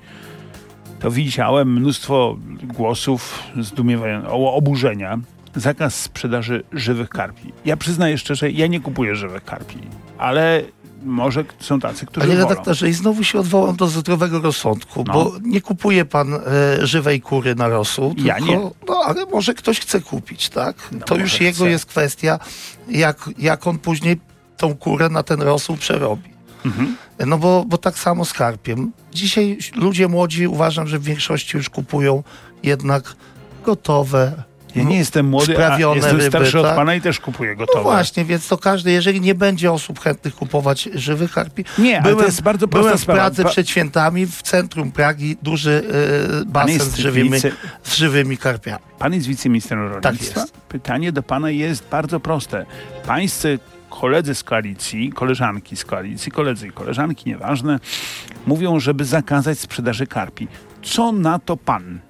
to 1.01 1.11
widziałem 1.11 1.73
mnóstwo 1.73 2.37
głosów 2.63 3.43
zdumiewających, 3.61 4.31
oburzenia. 4.33 5.19
Zakaz 5.55 5.95
sprzedaży 6.03 6.63
żywych 6.73 7.09
karpi. 7.09 7.53
Ja 7.65 7.77
przyznaję 7.77 8.19
szczerze, 8.19 8.51
ja 8.51 8.67
nie 8.67 8.81
kupuję 8.81 9.17
żywych 9.17 9.45
karpi, 9.45 9.79
ale 10.19 10.63
może 11.05 11.45
są 11.61 11.81
tacy, 11.81 12.07
którzy 12.07 12.27
wolą. 12.27 12.39
redaktorze, 12.39 12.89
i 12.89 12.93
znowu 12.93 13.25
się 13.25 13.39
odwołam 13.41 13.77
do 13.77 13.87
zdrowego 13.87 14.41
rozsądku, 14.41 15.05
No. 15.07 15.13
bo 15.15 15.33
nie 15.43 15.61
kupuje 15.61 16.05
pan 16.05 16.35
e, 16.35 16.41
żywej 16.87 17.21
kury 17.21 17.55
na 17.55 17.69
rosół, 17.69 18.15
Ja 18.19 18.35
tylko, 18.35 18.51
nie. 18.53 18.71
no 18.89 19.03
ale 19.07 19.27
może 19.27 19.55
ktoś 19.55 19.81
chce 19.81 20.01
kupić, 20.01 20.49
tak? 20.49 20.77
No, 20.93 20.99
to 21.07 21.17
już 21.17 21.41
jego 21.41 21.57
chce. 21.57 21.71
jest 21.71 21.87
kwestia, 21.87 22.39
jak, 22.89 23.31
jak 23.39 23.67
on 23.67 23.79
później 23.79 24.21
tą 24.57 24.77
kurę 24.77 25.09
na 25.09 25.23
ten 25.23 25.43
rosół 25.43 25.77
przerobi. 25.77 26.31
Mhm. 26.67 26.97
No 27.27 27.39
bo, 27.39 27.65
bo 27.69 27.79
tak 27.79 27.99
samo 27.99 28.25
z 28.25 28.33
karpiem. 28.33 28.93
Dzisiaj 29.13 29.59
ludzie 29.75 30.09
młodzi 30.09 30.47
uważam, 30.47 30.87
że 30.89 30.99
w 30.99 31.03
większości 31.03 31.57
już 31.57 31.71
kupują 31.71 32.23
jednak 32.63 33.15
gotowe. 33.65 34.43
Ja 34.75 34.83
nie 34.83 34.99
jestem 34.99 35.27
młody, 35.29 35.67
a 35.67 35.79
jestem 35.79 36.17
ryby, 36.17 36.29
starszy 36.29 36.59
od 36.61 36.67
tak? 36.67 36.77
pana 36.77 36.95
i 36.95 37.01
też 37.01 37.21
kupuję 37.21 37.57
gotowe. 37.57 37.79
No 37.79 37.83
właśnie, 37.83 38.25
więc 38.25 38.49
to 38.49 38.59
każdy, 38.59 38.91
jeżeli 38.91 39.21
nie 39.21 39.35
będzie 39.35 39.73
osób 39.73 40.01
chętnych 40.01 40.35
kupować 40.35 40.89
żywych 40.95 41.33
karpi, 41.33 41.65
Nie, 41.79 42.03
ale 42.03 42.17
to 42.17 42.25
jest 42.25 42.43
bardzo 42.43 42.69
prosta 42.69 43.13
byłem 43.13 43.35
w 43.35 43.43
Pa- 43.43 43.49
przed 43.49 43.69
świętami, 43.69 44.27
w 44.27 44.43
centrum 44.43 44.93
Pragi, 44.93 45.37
duży 45.43 45.83
Pan 46.53 46.67
basen 46.67 46.81
z 46.91 46.97
żywymi, 46.97 47.31
wice- 47.31 47.53
z 47.83 47.95
żywymi 47.97 48.39
karpiami. 48.39 48.83
Pan 48.99 49.15
jest 49.15 49.27
wiceministrem 49.27 49.79
rolnictwa. 49.81 50.11
Tak 50.11 50.21
jest. 50.21 50.53
Pytanie 50.69 51.13
do 51.13 51.23
pana 51.23 51.51
jest 51.51 51.85
bardzo 51.91 52.21
proste. 52.21 52.67
Pańscy 53.07 53.59
koledzy 53.91 54.35
z 54.35 54.45
koalicji, 54.45 55.13
koleżanki 55.13 55.77
z 55.77 55.85
koalicji, 55.85 56.33
koledzy 56.33 56.67
i 56.67 56.73
koleżanki, 56.73 57.31
nieważne, 57.31 57.81
mówią, 58.47 58.81
żeby 58.81 59.05
zakazać 59.05 59.59
sprzedaży 59.59 60.07
karpi. 60.07 60.49
Co 60.83 61.13
na 61.13 61.39
to 61.39 61.57
pan? 61.57 62.01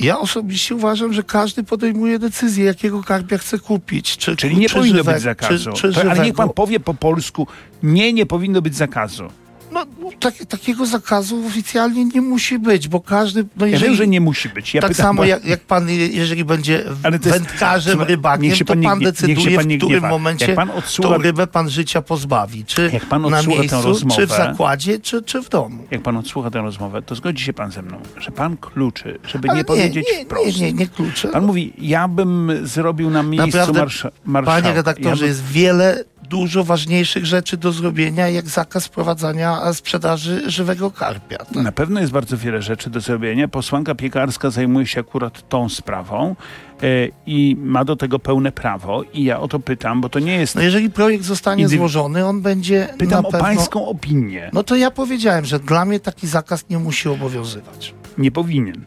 Ja 0.00 0.18
osobiście 0.18 0.74
uważam, 0.74 1.12
że 1.12 1.22
każdy 1.22 1.64
podejmuje 1.64 2.18
decyzję, 2.18 2.64
jakiego 2.64 3.02
karpia 3.02 3.38
chce 3.38 3.58
kupić. 3.58 4.16
Czy, 4.16 4.36
Czyli 4.36 4.56
nie 4.56 4.68
czy 4.68 4.74
powinno 4.74 4.98
żywe- 4.98 5.12
być 5.14 5.22
zakazu. 5.22 5.72
Czy, 5.72 5.92
czy 5.92 6.00
To- 6.02 6.10
ale 6.10 6.24
niech 6.24 6.34
pan 6.34 6.48
powie 6.50 6.80
po 6.80 6.94
polsku, 6.94 7.46
nie, 7.82 8.12
nie 8.12 8.26
powinno 8.26 8.62
być 8.62 8.76
zakazu. 8.76 9.28
No, 9.72 9.84
tak, 10.20 10.34
takiego 10.48 10.86
zakazu 10.86 11.46
oficjalnie 11.46 12.04
nie 12.04 12.20
musi 12.20 12.58
być, 12.58 12.88
bo 12.88 13.00
każdy... 13.00 13.44
No 13.56 13.66
Ja 13.66 13.72
jeżeli, 13.72 13.88
wiem, 13.90 13.96
że 13.96 14.06
nie 14.06 14.20
musi 14.20 14.48
być. 14.48 14.74
Ja 14.74 14.80
tak 14.80 14.90
pytam, 14.90 15.04
samo 15.06 15.16
bo- 15.16 15.24
jak, 15.24 15.44
jak 15.44 15.60
pan, 15.60 15.88
je- 15.88 16.06
jeżeli 16.08 16.44
będzie 16.44 16.72
jest- 17.12 17.28
wędkarzem, 17.28 17.92
Słuchaj, 17.92 18.08
rybakiem, 18.08 18.56
to 18.58 18.64
pan 18.84 18.98
nie- 18.98 19.04
decyduje, 19.04 19.56
pan 19.56 19.66
nie 19.68 19.76
w 19.76 19.78
którym 19.80 20.08
momencie 20.08 20.46
Jak 20.46 20.56
pan 20.56 20.70
odsłucha- 20.70 21.08
tą 21.16 21.22
rybę 21.22 21.46
pan 21.46 21.70
życia 21.70 22.02
pozbawi. 22.02 22.64
Czy 22.64 22.90
Jak 22.92 23.06
pan 23.06 23.22
na 23.30 23.42
miejscu, 23.42 23.76
rozmowę- 23.82 24.16
czy 24.16 24.26
w 24.26 24.30
zakładzie, 24.30 24.98
czy, 24.98 25.22
czy 25.22 25.42
w 25.42 25.48
domu. 25.48 25.84
jak 25.90 26.02
pan 26.02 26.16
odsłucha 26.16 26.50
tę 26.50 26.58
rozmowę, 26.62 27.02
to 27.02 27.14
zgodzi 27.14 27.44
się 27.44 27.52
pan 27.52 27.70
ze 27.70 27.82
mną, 27.82 28.00
że 28.20 28.30
pan 28.30 28.56
kluczy, 28.56 29.18
żeby 29.28 29.48
Ale 29.48 29.58
nie 29.58 29.64
powiedzieć 29.64 30.06
nie, 30.18 30.24
wprost. 30.24 30.60
nie, 30.60 30.66
nie, 30.66 30.72
nie 30.72 30.86
klucze. 30.88 31.28
Pan 31.28 31.46
mówi, 31.46 31.72
ja 31.78 32.08
bym 32.08 32.52
zrobił 32.62 33.10
na 33.10 33.22
miejscu 33.22 33.46
Naprawdę, 33.58 33.80
marsza, 33.80 34.10
marszałka. 34.24 34.62
Panie 34.62 34.74
redaktorze, 34.74 35.08
ja 35.10 35.16
bym, 35.16 35.26
jest 35.28 35.44
wiele 35.44 36.04
dużo 36.30 36.64
ważniejszych 36.64 37.26
rzeczy 37.26 37.56
do 37.56 37.72
zrobienia, 37.72 38.28
jak 38.28 38.48
zakaz 38.48 38.88
prowadzenia 38.88 39.72
sprzedaży 39.72 40.50
żywego 40.50 40.90
karpia. 40.90 41.38
Tak? 41.38 41.54
Na 41.54 41.72
pewno 41.72 42.00
jest 42.00 42.12
bardzo 42.12 42.36
wiele 42.36 42.62
rzeczy 42.62 42.90
do 42.90 43.00
zrobienia. 43.00 43.48
Posłanka 43.48 43.94
piekarska 43.94 44.50
zajmuje 44.50 44.86
się 44.86 45.00
akurat 45.00 45.48
tą 45.48 45.68
sprawą 45.68 46.36
e, 46.82 46.86
i 47.26 47.56
ma 47.58 47.84
do 47.84 47.96
tego 47.96 48.18
pełne 48.18 48.52
prawo. 48.52 49.02
I 49.02 49.24
ja 49.24 49.40
o 49.40 49.48
to 49.48 49.60
pytam, 49.60 50.00
bo 50.00 50.08
to 50.08 50.18
nie 50.18 50.36
jest... 50.36 50.54
No 50.54 50.62
jeżeli 50.62 50.90
projekt 50.90 51.24
zostanie 51.24 51.66
Indywi- 51.66 51.76
złożony, 51.78 52.26
on 52.26 52.40
będzie 52.42 52.88
pytam 52.98 53.22
na 53.22 53.28
o 53.28 53.32
pewno... 53.32 53.46
pańską 53.46 53.86
opinię. 53.86 54.50
No 54.52 54.62
to 54.62 54.76
ja 54.76 54.90
powiedziałem, 54.90 55.44
że 55.44 55.58
dla 55.60 55.84
mnie 55.84 56.00
taki 56.00 56.26
zakaz 56.26 56.64
nie 56.70 56.78
musi 56.78 57.08
obowiązywać. 57.08 57.94
Nie 58.18 58.30
powinien. 58.30 58.84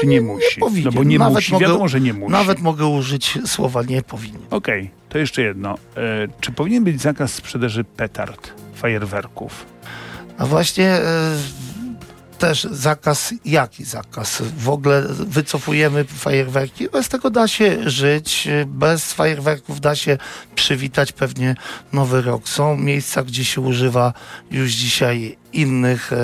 Czy 0.00 0.06
nie, 0.06 0.20
musi? 0.20 0.60
powinien. 0.60 0.84
No 0.84 0.92
bo 0.92 1.04
nie 1.04 1.18
Nawet 1.18 1.34
musi, 1.34 1.52
mogę- 1.52 1.66
wiadomo, 1.66 1.88
że 1.88 2.00
nie 2.00 2.12
musi. 2.12 2.32
Nawet 2.32 2.60
mogę 2.60 2.86
użyć 2.86 3.38
słowa 3.46 3.82
nie 3.82 4.02
powinien. 4.02 4.40
Okej, 4.50 4.90
to 5.08 5.18
jeszcze 5.18 5.42
jedno. 5.42 5.74
E, 5.96 6.28
czy 6.40 6.52
powinien 6.52 6.84
być 6.84 7.00
zakaz 7.00 7.34
sprzedaży 7.34 7.84
petard, 7.84 8.50
fajerwerków? 8.74 9.66
A 10.38 10.46
właśnie 10.46 10.88
e, 10.88 11.36
też 12.42 12.64
zakaz, 12.70 13.34
jaki 13.44 13.84
zakaz? 13.84 14.42
W 14.58 14.68
ogóle 14.68 15.02
wycofujemy 15.08 16.04
fajerwerki. 16.04 16.88
Bez 16.88 17.08
tego 17.08 17.30
da 17.30 17.48
się 17.48 17.90
żyć, 17.90 18.48
bez 18.66 19.12
fajerwerków 19.12 19.80
da 19.80 19.94
się 19.94 20.18
przywitać 20.54 21.12
pewnie 21.12 21.54
nowy 21.92 22.22
rok. 22.22 22.48
Są 22.48 22.76
miejsca, 22.76 23.22
gdzie 23.22 23.44
się 23.44 23.60
używa 23.60 24.12
już 24.50 24.72
dzisiaj 24.72 25.36
innych 25.52 26.12
e, 26.12 26.16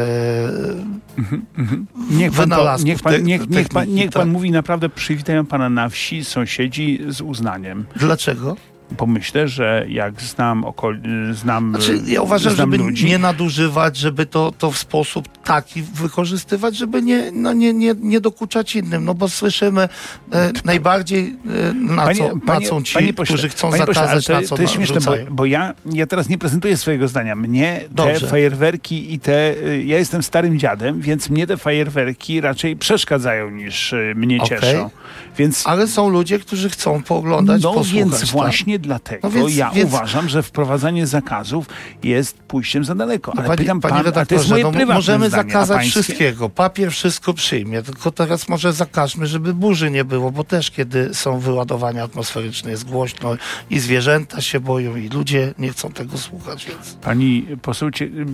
Niech 2.10 2.32
Wynalazków 2.32 2.86
niech, 2.86 3.02
pan, 3.02 3.12
niech, 3.12 3.24
niech, 3.24 3.68
pan, 3.68 3.82
techniki, 3.82 3.92
niech 3.92 4.10
pan 4.10 4.22
tak. 4.22 4.32
mówi 4.32 4.50
naprawdę, 4.50 4.88
przywitają 4.88 5.46
pana 5.46 5.70
na 5.70 5.88
wsi 5.88 6.24
sąsiedzi 6.24 7.00
z 7.08 7.20
uznaniem. 7.20 7.86
Dlaczego? 7.96 8.56
Bo 8.90 9.06
myślę, 9.06 9.48
że 9.48 9.86
jak 9.88 10.20
znam, 10.22 10.64
okol... 10.64 10.98
znam, 11.32 11.70
Znaczy, 11.70 12.00
ja 12.06 12.22
uważam, 12.22 12.54
znam 12.54 12.72
żeby 12.72 12.84
ludzi, 12.84 13.06
nie 13.06 13.18
nadużywać, 13.18 13.96
żeby 13.96 14.26
to, 14.26 14.52
to 14.58 14.70
w 14.70 14.78
sposób 14.78 15.28
taki 15.44 15.82
wykorzystywać, 15.82 16.76
żeby 16.76 17.02
nie, 17.02 17.30
no 17.32 17.52
nie, 17.52 17.72
nie, 17.72 17.94
nie 18.00 18.20
dokuczać 18.20 18.76
innym. 18.76 19.04
No 19.04 19.14
bo 19.14 19.28
słyszymy 19.28 19.88
e, 20.32 20.52
najbardziej 20.64 21.36
e, 21.70 21.72
na, 21.74 22.04
Panie- 22.06 22.18
co, 22.18 22.36
panie- 22.46 22.60
na 22.64 22.68
co 22.70 22.82
ci, 22.82 22.94
panie 22.94 23.12
pośle, 23.14 23.34
którzy 23.36 23.48
chcą 23.48 23.70
panie 23.70 23.86
pośle, 23.86 24.02
zakazać, 24.02 24.26
to, 24.26 24.32
na 24.32 24.42
co 24.42 24.56
to 24.56 24.62
jest 24.62 24.74
śmieszne, 24.74 25.00
bo, 25.00 25.12
bo 25.30 25.46
ja, 25.46 25.74
ja 25.92 26.06
teraz 26.06 26.28
nie 26.28 26.38
prezentuję 26.38 26.76
swojego 26.76 27.08
zdania. 27.08 27.36
Mnie 27.36 27.80
te 27.82 27.94
Dobrze. 27.94 28.26
fajerwerki 28.26 29.14
i 29.14 29.20
te... 29.20 29.54
y, 29.66 29.82
Ja 29.86 29.98
jestem 29.98 30.22
starym 30.22 30.58
dziadem, 30.58 31.00
więc 31.00 31.30
mnie 31.30 31.46
te 31.46 31.56
fajerwerki 31.56 32.40
raczej 32.40 32.76
przeszkadzają 32.76 33.50
niż 33.50 33.92
y, 33.92 34.12
mnie 34.16 34.42
Okej. 34.42 34.60
cieszą. 34.60 34.90
Więc 35.38 35.66
Ale 35.66 35.86
są 35.86 36.08
ludzie, 36.08 36.38
którzy 36.38 36.70
chcą 36.70 37.02
pooglądać, 37.02 37.62
no 37.62 37.72
posłuchać. 37.72 37.94
więc 37.94 38.20
tak? 38.20 38.30
właśnie 38.30 38.77
dlatego 38.78 39.28
No 39.28 39.34
więc- 39.34 39.56
ja 39.56 39.70
więc- 39.70 39.88
uważam, 39.88 40.28
że 40.28 40.42
wprowadzanie 40.42 41.06
zakazów 41.06 41.66
jest 42.02 42.38
pójściem 42.38 42.84
za 42.84 42.94
daleko. 42.94 43.32
No 43.34 43.40
Ale 43.40 43.48
panie, 43.48 43.58
pytam 43.58 43.80
panie 43.80 44.04
pan, 44.04 44.22
a 44.22 44.26
to 44.26 44.34
jest 44.34 44.50
moje 44.50 44.64
no, 44.64 44.94
możemy 44.94 45.28
zdanie, 45.28 45.50
zakazać 45.52 45.86
wszystkiego. 45.86 46.48
Papier 46.48 46.92
wszystko 46.92 47.34
przyjmie, 47.34 47.82
tylko 47.82 48.10
teraz 48.10 48.48
może 48.48 48.72
zakażmy, 48.72 49.26
żeby 49.26 49.54
burzy 49.54 49.90
nie 49.90 50.04
było, 50.04 50.30
bo 50.30 50.44
też 50.44 50.70
kiedy 50.70 51.14
są 51.14 51.38
wyładowania 51.38 52.04
atmosferyczne 52.04 52.70
jest 52.70 52.90
głośno 52.90 53.36
i 53.70 53.78
zwierzęta 53.78 54.40
się 54.40 54.60
boją 54.60 54.96
i 54.96 55.08
ludzie 55.08 55.54
nie 55.58 55.70
chcą 55.70 55.92
tego 55.92 56.18
słuchać, 56.18 56.66
więc... 56.66 56.94
Pani 56.94 57.46
poseł 57.62 57.90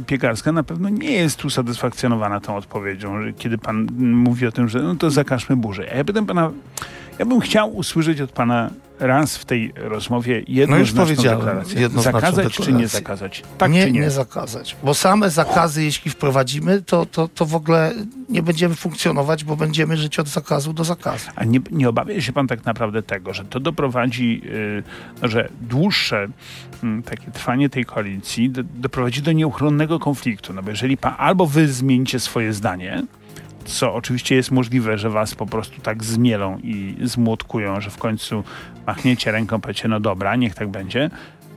Piekarska 0.07 0.53
na 0.53 0.63
pewno 0.63 0.89
nie 0.89 1.13
jest 1.13 1.45
usatysfakcjonowana 1.45 2.41
tą 2.41 2.57
odpowiedzią, 2.57 3.15
kiedy 3.39 3.59
pan 3.59 3.87
mówi 3.99 4.47
o 4.47 4.53
tym, 4.53 4.69
że 4.69 4.83
no 4.83 4.95
to 4.95 5.11
zakażmy 5.11 5.57
burzy. 5.57 5.93
A 5.93 5.97
ja 5.97 6.05
pytam 6.05 6.27
pana, 6.27 6.51
ja 7.19 7.27
bym 7.27 7.41
chciał 7.41 7.77
usłyszeć 7.77 8.21
od 8.21 8.33
pana 8.33 8.71
raz 9.01 9.37
w 9.37 9.45
tej 9.45 9.73
rozmowie 9.77 10.43
jednoznaczną 10.49 11.01
No 11.01 11.07
powiedziałem, 11.07 11.39
deklarację. 11.39 11.81
jednoznaczną 11.81 12.21
zakazać 12.21 12.53
czy 12.53 12.73
nie 12.73 12.89
zakazać? 12.89 13.43
Tak 13.59 13.73
nie, 13.73 13.85
czy 13.85 13.93
nie? 13.93 14.01
nie 14.01 14.11
zakazać. 14.11 14.77
Bo 14.83 14.95
same 14.95 15.31
zakazy, 15.31 15.85
jeśli 15.85 16.11
wprowadzimy, 16.11 16.83
to, 16.83 17.07
to, 17.07 17.29
to 17.29 17.47
w 17.47 17.55
ogóle 17.55 17.93
nie 18.29 18.43
będziemy 18.43 18.75
funkcjonować, 18.75 19.45
bo 19.45 19.57
będziemy 19.57 19.97
żyć 19.97 20.19
od 20.19 20.29
zakazu 20.29 20.73
do 20.73 20.85
zakazu. 20.85 21.31
A 21.37 21.45
nie, 21.45 21.61
nie 21.71 21.89
obawia 21.89 22.21
się 22.21 22.33
pan 22.33 22.47
tak 22.47 22.65
naprawdę 22.65 23.03
tego, 23.03 23.35
że 23.35 23.45
to 23.45 23.61
doprowadzi, 23.61 24.43
yy, 25.23 25.29
że 25.29 25.49
dłuższe 25.61 26.27
mm, 26.83 27.03
takie 27.03 27.31
trwanie 27.31 27.69
tej 27.69 27.85
koalicji 27.85 28.51
do, 28.51 28.63
doprowadzi 28.63 29.23
do 29.23 29.33
nieuchronnego 29.33 29.99
konfliktu? 29.99 30.53
No 30.53 30.63
bo 30.63 30.71
jeżeli 30.71 30.97
pan, 30.97 31.15
albo 31.19 31.47
wy 31.47 31.69
zmienicie 31.69 32.21
swoje 32.21 32.53
zdanie, 32.53 33.03
co 33.65 33.95
oczywiście 33.95 34.35
jest 34.35 34.51
możliwe, 34.51 34.99
że 34.99 35.11
was 35.11 35.35
po 35.35 35.47
prostu 35.47 35.81
tak 35.81 36.05
zmielą 36.05 36.59
i 36.59 36.97
zmłotkują, 37.03 37.81
że 37.81 37.91
w 37.91 37.97
końcu 37.99 38.45
machniecie 38.87 39.33
ręką, 39.33 39.61
powiecie, 39.61 39.89
no 39.89 40.01
dobra, 40.01 40.37
niech 40.37 40.55
tak 40.55 40.69
będzie. 40.69 41.11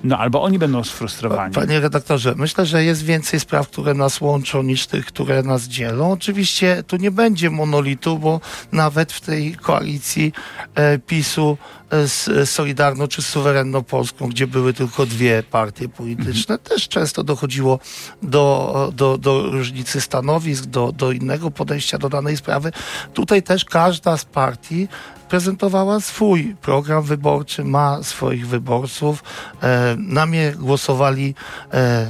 No 0.03 0.17
albo 0.17 0.43
oni 0.43 0.59
będą 0.59 0.83
sfrustrowani. 0.83 1.53
Panie 1.53 1.79
redaktorze, 1.79 2.33
myślę, 2.37 2.65
że 2.65 2.83
jest 2.83 3.03
więcej 3.03 3.39
spraw, 3.39 3.67
które 3.67 3.93
nas 3.93 4.21
łączą 4.21 4.63
niż 4.63 4.87
tych, 4.87 5.05
które 5.05 5.43
nas 5.43 5.63
dzielą. 5.63 6.11
Oczywiście 6.11 6.83
tu 6.87 6.97
nie 6.97 7.11
będzie 7.11 7.49
monolitu, 7.49 8.19
bo 8.19 8.41
nawet 8.71 9.11
w 9.11 9.21
tej 9.21 9.55
koalicji 9.55 10.33
e, 10.75 10.99
PiSu 10.99 11.57
z 11.91 12.49
Solidarną 12.49 13.07
czy 13.07 13.21
Suwerenną 13.21 13.83
Polską, 13.83 14.29
gdzie 14.29 14.47
były 14.47 14.73
tylko 14.73 15.05
dwie 15.05 15.43
partie 15.43 15.89
polityczne, 15.89 16.55
Mhm. 16.55 16.59
też 16.69 16.87
często 16.87 17.23
dochodziło 17.23 17.79
do, 18.23 18.91
do, 18.95 19.17
do 19.17 19.51
różnicy 19.51 20.01
stanowisk, 20.01 20.65
do, 20.65 20.91
do 20.91 21.11
innego 21.11 21.51
podejścia 21.51 21.97
do 21.97 22.09
danej 22.09 22.37
sprawy. 22.37 22.71
Tutaj 23.13 23.43
też 23.43 23.65
każda 23.65 24.17
z 24.17 24.25
partii 24.25 24.87
prezentowała 25.29 25.99
swój 25.99 26.55
program 26.61 27.03
wyborczy, 27.03 27.63
ma 27.63 28.03
swoich 28.03 28.47
wyborców. 28.47 29.23
E, 29.63 29.95
na 29.99 30.25
mnie 30.25 30.53
głosowali 30.57 31.35
e, 31.73 32.07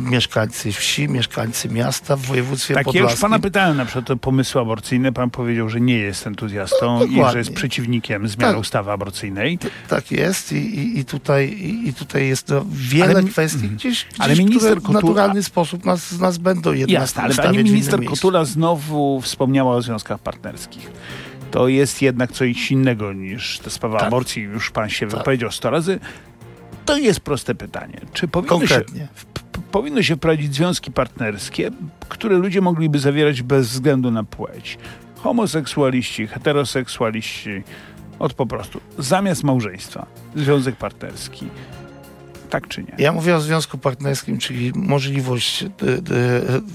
mieszkańcy 0.00 0.72
wsi, 0.72 1.08
mieszkańcy 1.08 1.68
miasta 1.68 2.16
w 2.16 2.20
województwie 2.20 2.74
Tak, 2.74 2.86
ja 2.86 2.92
podlaskim. 2.92 3.10
już 3.14 3.20
pana 3.20 3.38
pytałem 3.38 3.76
na 3.76 3.84
przykład 3.84 4.10
o 4.10 4.16
pomysły 4.16 4.60
aborcyjne. 4.60 5.12
Pan 5.12 5.30
powiedział, 5.30 5.68
że 5.68 5.80
nie 5.80 5.98
jest 5.98 6.26
entuzjastą 6.26 6.98
No, 6.98 7.04
i 7.04 7.32
że 7.32 7.38
jest 7.38 7.52
przeciwnikiem 7.52 8.28
zmiany 8.28 8.52
Tak. 8.52 8.60
ustawy 8.60 8.92
aborcyjnej. 8.96 9.58
Tak 9.88 10.10
jest 10.10 10.52
i, 10.52 10.56
i, 10.56 10.98
i, 10.98 11.04
tutaj, 11.04 11.48
i, 11.48 11.88
i 11.88 11.94
tutaj 11.94 12.28
jest 12.28 12.48
no, 12.48 12.64
wiele 12.70 13.04
Ale 13.06 13.22
kwestii 13.22 13.56
Mhm. 13.58 13.76
gdzieś, 13.76 14.04
gdzieś 14.04 14.20
Ale 14.20 14.34
minister 14.36 14.60
które 14.60 14.80
w 14.80 14.84
Kotula- 14.84 14.92
naturalny 15.08 15.42
sposób 15.42 15.84
nas, 15.84 16.18
nas 16.18 16.38
będą 16.38 16.72
jednak 16.72 17.00
Jasne, 17.00 17.22
ale 17.22 17.34
pani 17.34 17.58
minister. 17.58 18.04
Kotula 18.04 18.44
znowu 18.44 19.20
wspomniała 19.20 19.76
o 19.76 19.82
związkach 19.82 20.18
partnerskich. 20.18 20.90
To 21.50 21.68
jest 21.68 22.02
jednak 22.02 22.32
coś 22.32 22.70
innego 22.70 23.12
niż 23.12 23.58
ta 23.58 23.70
sprawa 23.70 23.98
Tak. 23.98 24.08
aborcji. 24.08 24.42
Już 24.42 24.70
pan 24.70 24.88
się 24.90 25.06
Tak. 25.06 25.18
wypowiedział 25.18 25.50
sto 25.50 25.70
razy. 25.70 25.98
To 26.84 26.96
jest 26.98 27.20
proste 27.20 27.54
pytanie. 27.54 28.00
Czy 28.12 28.28
powinno 28.28 28.52
się, 28.60 28.74
Konkretnie. 28.74 29.08
powinno 29.72 30.02
się 30.02 30.16
wprowadzić 30.16 30.54
związki 30.54 30.92
partnerskie, 30.92 31.70
które 32.08 32.36
ludzie 32.38 32.60
mogliby 32.60 32.98
zawierać 32.98 33.42
bez 33.42 33.68
względu 33.68 34.10
na 34.10 34.24
płeć? 34.24 34.78
Homoseksualiści, 35.16 36.26
heteroseksualiści, 36.26 37.62
od 38.18 38.34
po 38.34 38.46
prostu. 38.46 38.80
Zamiast 38.98 39.44
małżeństwa, 39.44 40.06
związek 40.36 40.76
partnerski. 40.76 41.48
Tak 42.50 42.68
czy 42.68 42.82
nie? 42.82 42.94
Ja 42.98 43.12
mówię 43.12 43.36
o 43.36 43.40
związku 43.40 43.78
partnerskim, 43.78 44.38
czyli 44.38 44.72
możliwość 44.74 45.62
y, 45.62 45.66
y, 45.66 46.02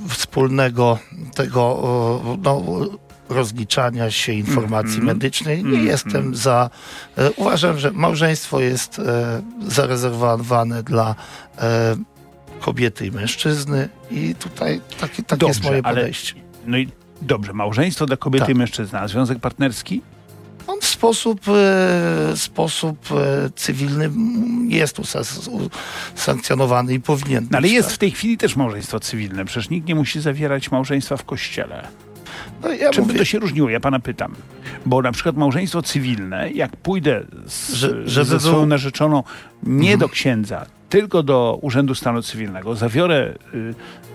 wspólnego 0.07 0.99
tego 1.35 1.81
no, 2.43 2.61
rozliczania 3.29 4.11
się 4.11 4.33
informacji 4.33 4.97
Mhm. 4.99 5.05
medycznej. 5.17 5.57
Nie 5.63 5.69
Mhm. 5.69 5.87
jestem 5.87 6.35
za. 6.35 6.69
e, 7.17 7.31
Uważam, 7.31 7.77
że 7.79 7.91
małżeństwo 7.91 8.59
jest 8.59 8.99
e, 8.99 9.41
zarezerwowane 9.67 10.83
dla 10.83 11.15
e, 11.57 11.95
kobiety 12.61 13.05
i 13.07 13.11
mężczyzny 13.11 13.89
i 14.11 14.35
tutaj 14.39 14.81
takie, 14.99 15.23
takie 15.23 15.45
jest 15.45 15.63
moje 15.63 15.81
ale- 15.83 15.95
podejście. 15.95 16.33
No 16.65 16.77
i 16.77 16.89
dobrze, 17.21 17.53
małżeństwo 17.53 18.05
dla 18.05 18.17
kobiety 18.17 18.45
Tak. 18.45 18.55
i 18.55 18.57
mężczyzny, 18.57 18.99
a 18.99 19.07
związek 19.07 19.39
partnerski? 19.39 20.01
On 20.73 20.81
w 20.81 20.85
sposób, 20.85 21.41
e, 21.47 22.37
sposób 22.37 22.97
e, 23.11 23.49
cywilny 23.55 24.09
jest 24.67 24.97
sankcjonowany 26.15 26.93
i 26.93 26.99
powinien 26.99 27.47
No 27.51 27.57
ale 27.57 27.61
być, 27.61 27.71
jest 27.71 27.87
tak. 27.87 27.95
w 27.95 27.97
tej 27.97 28.11
chwili 28.11 28.37
też 28.37 28.55
małżeństwo 28.55 28.99
cywilne. 28.99 29.45
Przecież 29.45 29.69
nikt 29.69 29.87
nie 29.87 29.95
musi 29.95 30.21
zawierać 30.21 30.71
małżeństwa 30.71 31.17
w 31.17 31.25
kościele. 31.25 31.87
No, 32.63 32.73
ja 32.73 32.89
Czym 32.91 33.03
by 33.03 33.07
mówię, 33.07 33.19
to 33.19 33.25
się 33.25 33.39
różniło? 33.39 33.69
Ja 33.69 33.79
pana 33.79 33.99
pytam. 33.99 34.35
Bo 34.85 35.01
na 35.01 35.11
przykład 35.11 35.37
małżeństwo 35.37 35.81
cywilne, 35.81 36.51
jak 36.51 36.77
pójdę 36.77 37.23
z, 37.45 37.73
Że- 38.05 38.25
ze 38.25 38.39
swoją 38.39 38.65
narzeczoną 38.65 39.23
nie 39.63 39.79
Mhm. 39.93 39.99
do 39.99 40.09
księdza, 40.09 40.65
tylko 40.91 41.23
do 41.23 41.59
Urzędu 41.61 41.95
Stanu 41.95 42.21
Cywilnego, 42.21 42.75
zawiorę 42.75 43.33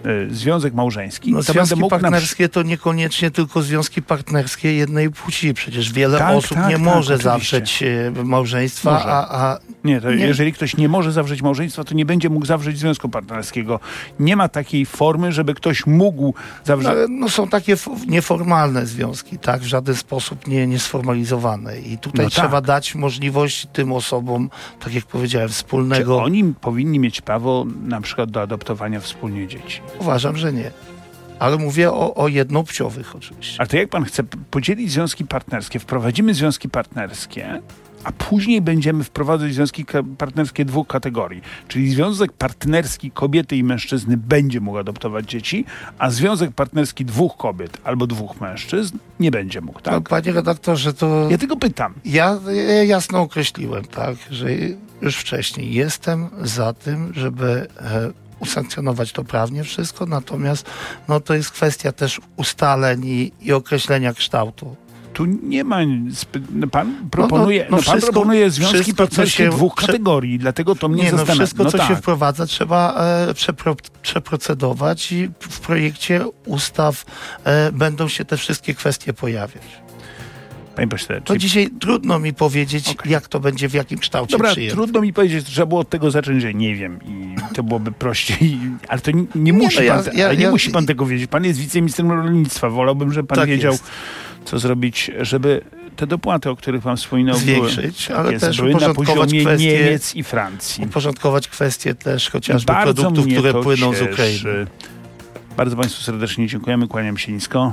y, 0.04 0.08
y, 0.10 0.34
związek 0.34 0.74
małżeński, 0.74 1.32
No, 1.32 1.42
to 1.42 1.52
związki 1.52 1.80
mógł 1.80 1.94
na 1.94 2.00
partnerskie 2.00 2.48
to 2.48 2.62
niekoniecznie 2.62 3.30
tylko 3.30 3.62
związki 3.62 4.02
partnerskie 4.02 4.72
jednej 4.74 5.10
płci. 5.10 5.54
Przecież 5.54 5.92
wiele 5.92 6.18
Tak, 6.18 6.34
osób 6.34 6.56
tak, 6.56 6.68
nie 6.68 6.74
tak, 6.74 6.84
może 6.84 7.14
oczywiście. 7.14 7.30
zawrzeć 7.30 7.82
e, 7.82 8.24
małżeństwa, 8.24 8.92
Może. 8.92 9.04
a, 9.06 9.50
a 9.52 9.58
Nie, 9.84 10.00
to 10.00 10.14
Nie. 10.14 10.26
jeżeli 10.26 10.52
ktoś 10.52 10.76
nie 10.76 10.88
może 10.88 11.12
zawrzeć 11.12 11.42
małżeństwa, 11.42 11.84
to 11.84 11.94
nie 11.94 12.04
będzie 12.04 12.30
mógł 12.30 12.46
zawrzeć 12.46 12.78
związku 12.78 13.08
partnerskiego. 13.08 13.80
Nie 14.20 14.36
ma 14.36 14.48
takiej 14.48 14.86
formy, 14.86 15.32
żeby 15.32 15.54
ktoś 15.54 15.86
mógł 15.86 16.34
zawrzeć... 16.64 16.92
no, 16.96 17.06
no, 17.20 17.28
są 17.28 17.48
takie 17.48 17.76
nieformalne 18.08 18.86
związki, 18.86 19.38
tak? 19.38 19.60
W 19.60 19.66
żaden 19.66 19.94
sposób 19.94 20.46
nie, 20.46 20.66
niesformalizowane. 20.66 21.78
I 21.78 21.98
tutaj 21.98 22.24
No 22.24 22.30
trzeba 22.30 22.48
tak. 22.48 22.64
dać 22.64 22.94
możliwość 22.94 23.66
tym 23.72 23.92
osobom, 23.92 24.50
tak 24.84 24.94
jak 24.94 25.04
powiedziałem, 25.04 25.48
Czy 25.48 25.54
wspólnego. 25.54 26.22
oni 26.22 26.54
powinni 26.66 26.98
mieć 26.98 27.20
prawo 27.20 27.66
na 27.82 28.00
przykład 28.00 28.30
do 28.30 28.42
adoptowania 28.42 29.00
wspólnie 29.00 29.48
dzieci? 29.48 29.80
Uważam, 29.98 30.36
że 30.36 30.52
nie. 30.52 30.70
Ale 31.38 31.56
mówię 31.56 31.92
o, 31.92 32.14
o 32.14 32.28
jednopłciowych 32.28 33.16
oczywiście. 33.16 33.56
Ale 33.58 33.68
to 33.68 33.76
jak 33.76 33.88
pan 33.88 34.04
chce 34.04 34.22
podzielić 34.50 34.90
związki 34.90 35.24
partnerskie, 35.24 35.78
wprowadzimy 35.78 36.34
związki 36.34 36.68
partnerskie, 36.68 37.62
a 38.06 38.12
później 38.12 38.60
będziemy 38.62 39.04
wprowadzać 39.04 39.54
związki 39.54 39.84
partnerskie 40.18 40.64
dwóch 40.64 40.86
kategorii. 40.86 41.42
Czyli 41.68 41.90
związek 41.90 42.32
partnerski 42.32 43.10
kobiety 43.10 43.56
i 43.56 43.64
mężczyzny 43.64 44.16
będzie 44.16 44.60
mógł 44.60 44.78
adoptować 44.78 45.30
dzieci, 45.30 45.64
a 45.98 46.10
związek 46.10 46.50
partnerski 46.52 47.04
dwóch 47.04 47.36
kobiet 47.36 47.78
albo 47.84 48.06
dwóch 48.06 48.40
mężczyzn 48.40 48.98
nie 49.20 49.30
będzie 49.30 49.60
mógł, 49.60 49.78
No, 49.78 49.90
tak? 49.92 50.08
panie 50.08 50.32
redaktorze, 50.32 50.92
to 50.94 51.28
Ja 51.30 51.38
tylko 51.38 51.56
pytam. 51.56 51.94
ja, 52.04 52.38
ja 52.68 52.84
jasno 52.84 53.20
określiłem, 53.20 53.84
tak, 53.84 54.16
że 54.30 54.46
już 55.02 55.16
wcześniej 55.16 55.74
jestem 55.74 56.28
za 56.42 56.72
tym, 56.72 57.12
żeby 57.14 57.66
e, 57.80 58.10
usankcjonować 58.40 59.12
to 59.12 59.24
prawnie 59.24 59.64
wszystko, 59.64 60.06
natomiast 60.06 60.70
no, 61.08 61.20
to 61.20 61.34
jest 61.34 61.50
kwestia 61.50 61.92
też 61.92 62.20
ustaleń 62.36 63.04
i, 63.04 63.32
i 63.40 63.52
określenia 63.52 64.14
kształtu. 64.14 64.76
Tu 65.16 65.24
nie 65.24 65.64
ma 65.64 65.78
no 66.50 66.66
Pan 66.66 67.08
proponuje, 67.10 67.60
no, 67.70 67.76
no 67.76 67.82
pan 67.82 67.82
wszystko- 67.82 68.12
proponuje 68.12 68.50
związki 68.50 68.74
wszystko, 68.74 68.96
partnerskie 68.96 69.44
się 69.44 69.50
dwóch 69.50 69.74
kategorii, 69.74 70.38
dlatego 70.38 70.74
to 70.74 70.88
mnie 70.88 71.02
Nie, 71.02 71.12
no 71.12 71.18
zastanawia. 71.18 71.40
wszystko, 71.46 71.64
no 71.64 71.70
co 71.70 71.78
tak. 71.78 71.88
się 71.88 71.96
wprowadza, 71.96 72.46
trzeba 72.46 72.94
e, 73.28 73.34
przepro, 73.34 73.76
przeprocedować 74.02 75.12
i 75.12 75.28
w 75.40 75.60
projekcie 75.60 76.24
ustaw 76.46 77.04
e, 77.44 77.72
będą 77.72 78.08
się 78.08 78.24
te 78.24 78.36
wszystkie 78.36 78.74
kwestie 78.74 79.12
pojawiać. 79.12 79.62
Panie 80.76 80.88
pośle, 80.88 81.20
To 81.20 81.26
czyli 81.26 81.38
dzisiaj 81.40 81.70
trudno 81.80 82.18
mi 82.18 82.34
powiedzieć, 82.34 82.88
Okej. 82.88 83.12
jak 83.12 83.28
to 83.28 83.40
będzie, 83.40 83.68
w 83.68 83.74
jakim 83.74 83.98
kształcie 83.98 84.32
Dobra, 84.32 84.50
przyjęte. 84.50 84.76
trudno 84.76 85.00
mi 85.00 85.12
powiedzieć, 85.12 85.46
trzeba 85.46 85.66
było 85.66 85.80
od 85.80 85.90
tego 85.90 86.10
zacząć, 86.10 86.42
że 86.42 86.54
nie 86.54 86.74
wiem 86.74 86.98
i 87.04 87.36
to 87.54 87.62
byłoby 87.62 87.92
prościej, 87.92 88.58
ale 88.88 89.00
to 89.00 89.10
nie, 89.10 89.24
nie 89.34 89.52
musi 89.52 89.76
no 89.76 89.82
ja- 89.82 90.02
pan, 90.02 90.14
ja- 90.16 90.26
ale 90.26 90.36
nie 90.36 90.42
ja- 90.44 90.50
musi 90.50 90.70
pan 90.70 90.86
tego 90.86 91.06
wiedzieć. 91.06 91.30
Pan 91.30 91.44
jest 91.44 91.58
wiceministrem 91.60 92.10
rolnictwa, 92.12 92.70
wolałbym, 92.70 93.12
żeby 93.12 93.28
pan 93.28 93.36
Tak 93.38 93.48
wiedział, 93.48 93.72
jest. 93.72 93.84
Co 94.46 94.58
zrobić, 94.58 95.10
żeby 95.20 95.60
te 95.96 96.06
dopłaty, 96.06 96.50
o 96.50 96.56
których 96.56 96.82
pan 96.82 96.96
wspominał, 96.96 97.36
Zwiększyć, 97.36 98.06
były, 98.06 98.18
ale 98.18 98.32
jest, 98.32 98.44
też 98.44 98.56
były 98.56 98.70
na 98.70 98.76
uporządkować 98.76 99.18
poziomie 99.30 99.42
kwestie- 99.44 99.66
Niemiec 99.66 100.14
i 100.14 100.22
Francji. 100.22 100.84
uporządkować 100.84 101.48
kwestie 101.48 101.94
też 101.94 102.30
chociażby 102.30 102.72
Bardzo 102.72 103.02
produktów, 103.02 103.26
które 103.32 103.52
płyną 103.62 103.92
z 103.94 103.98
cieszy. 103.98 104.10
Ukrainy. 104.12 104.66
Bardzo 105.56 105.76
Państwu 105.76 106.02
serdecznie 106.02 106.46
dziękujemy, 106.48 106.88
kłaniam 106.88 107.18
się 107.18 107.32
nisko. 107.32 107.72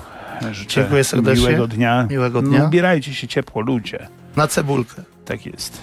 Życzę 0.52 0.82
Dziękuję 0.82 1.04
serdecznie. 1.04 1.44
miłego 1.48 1.68
dnia. 1.68 2.08
Miłego 2.10 2.42
dnia. 2.42 2.60
No, 2.60 2.66
ubierajcie 2.66 3.14
się 3.14 3.28
ciepło, 3.28 3.62
ludzie. 3.62 4.08
Na 4.36 4.48
cebulkę. 4.48 5.02
Tak 5.26 5.46
jest. 5.46 5.82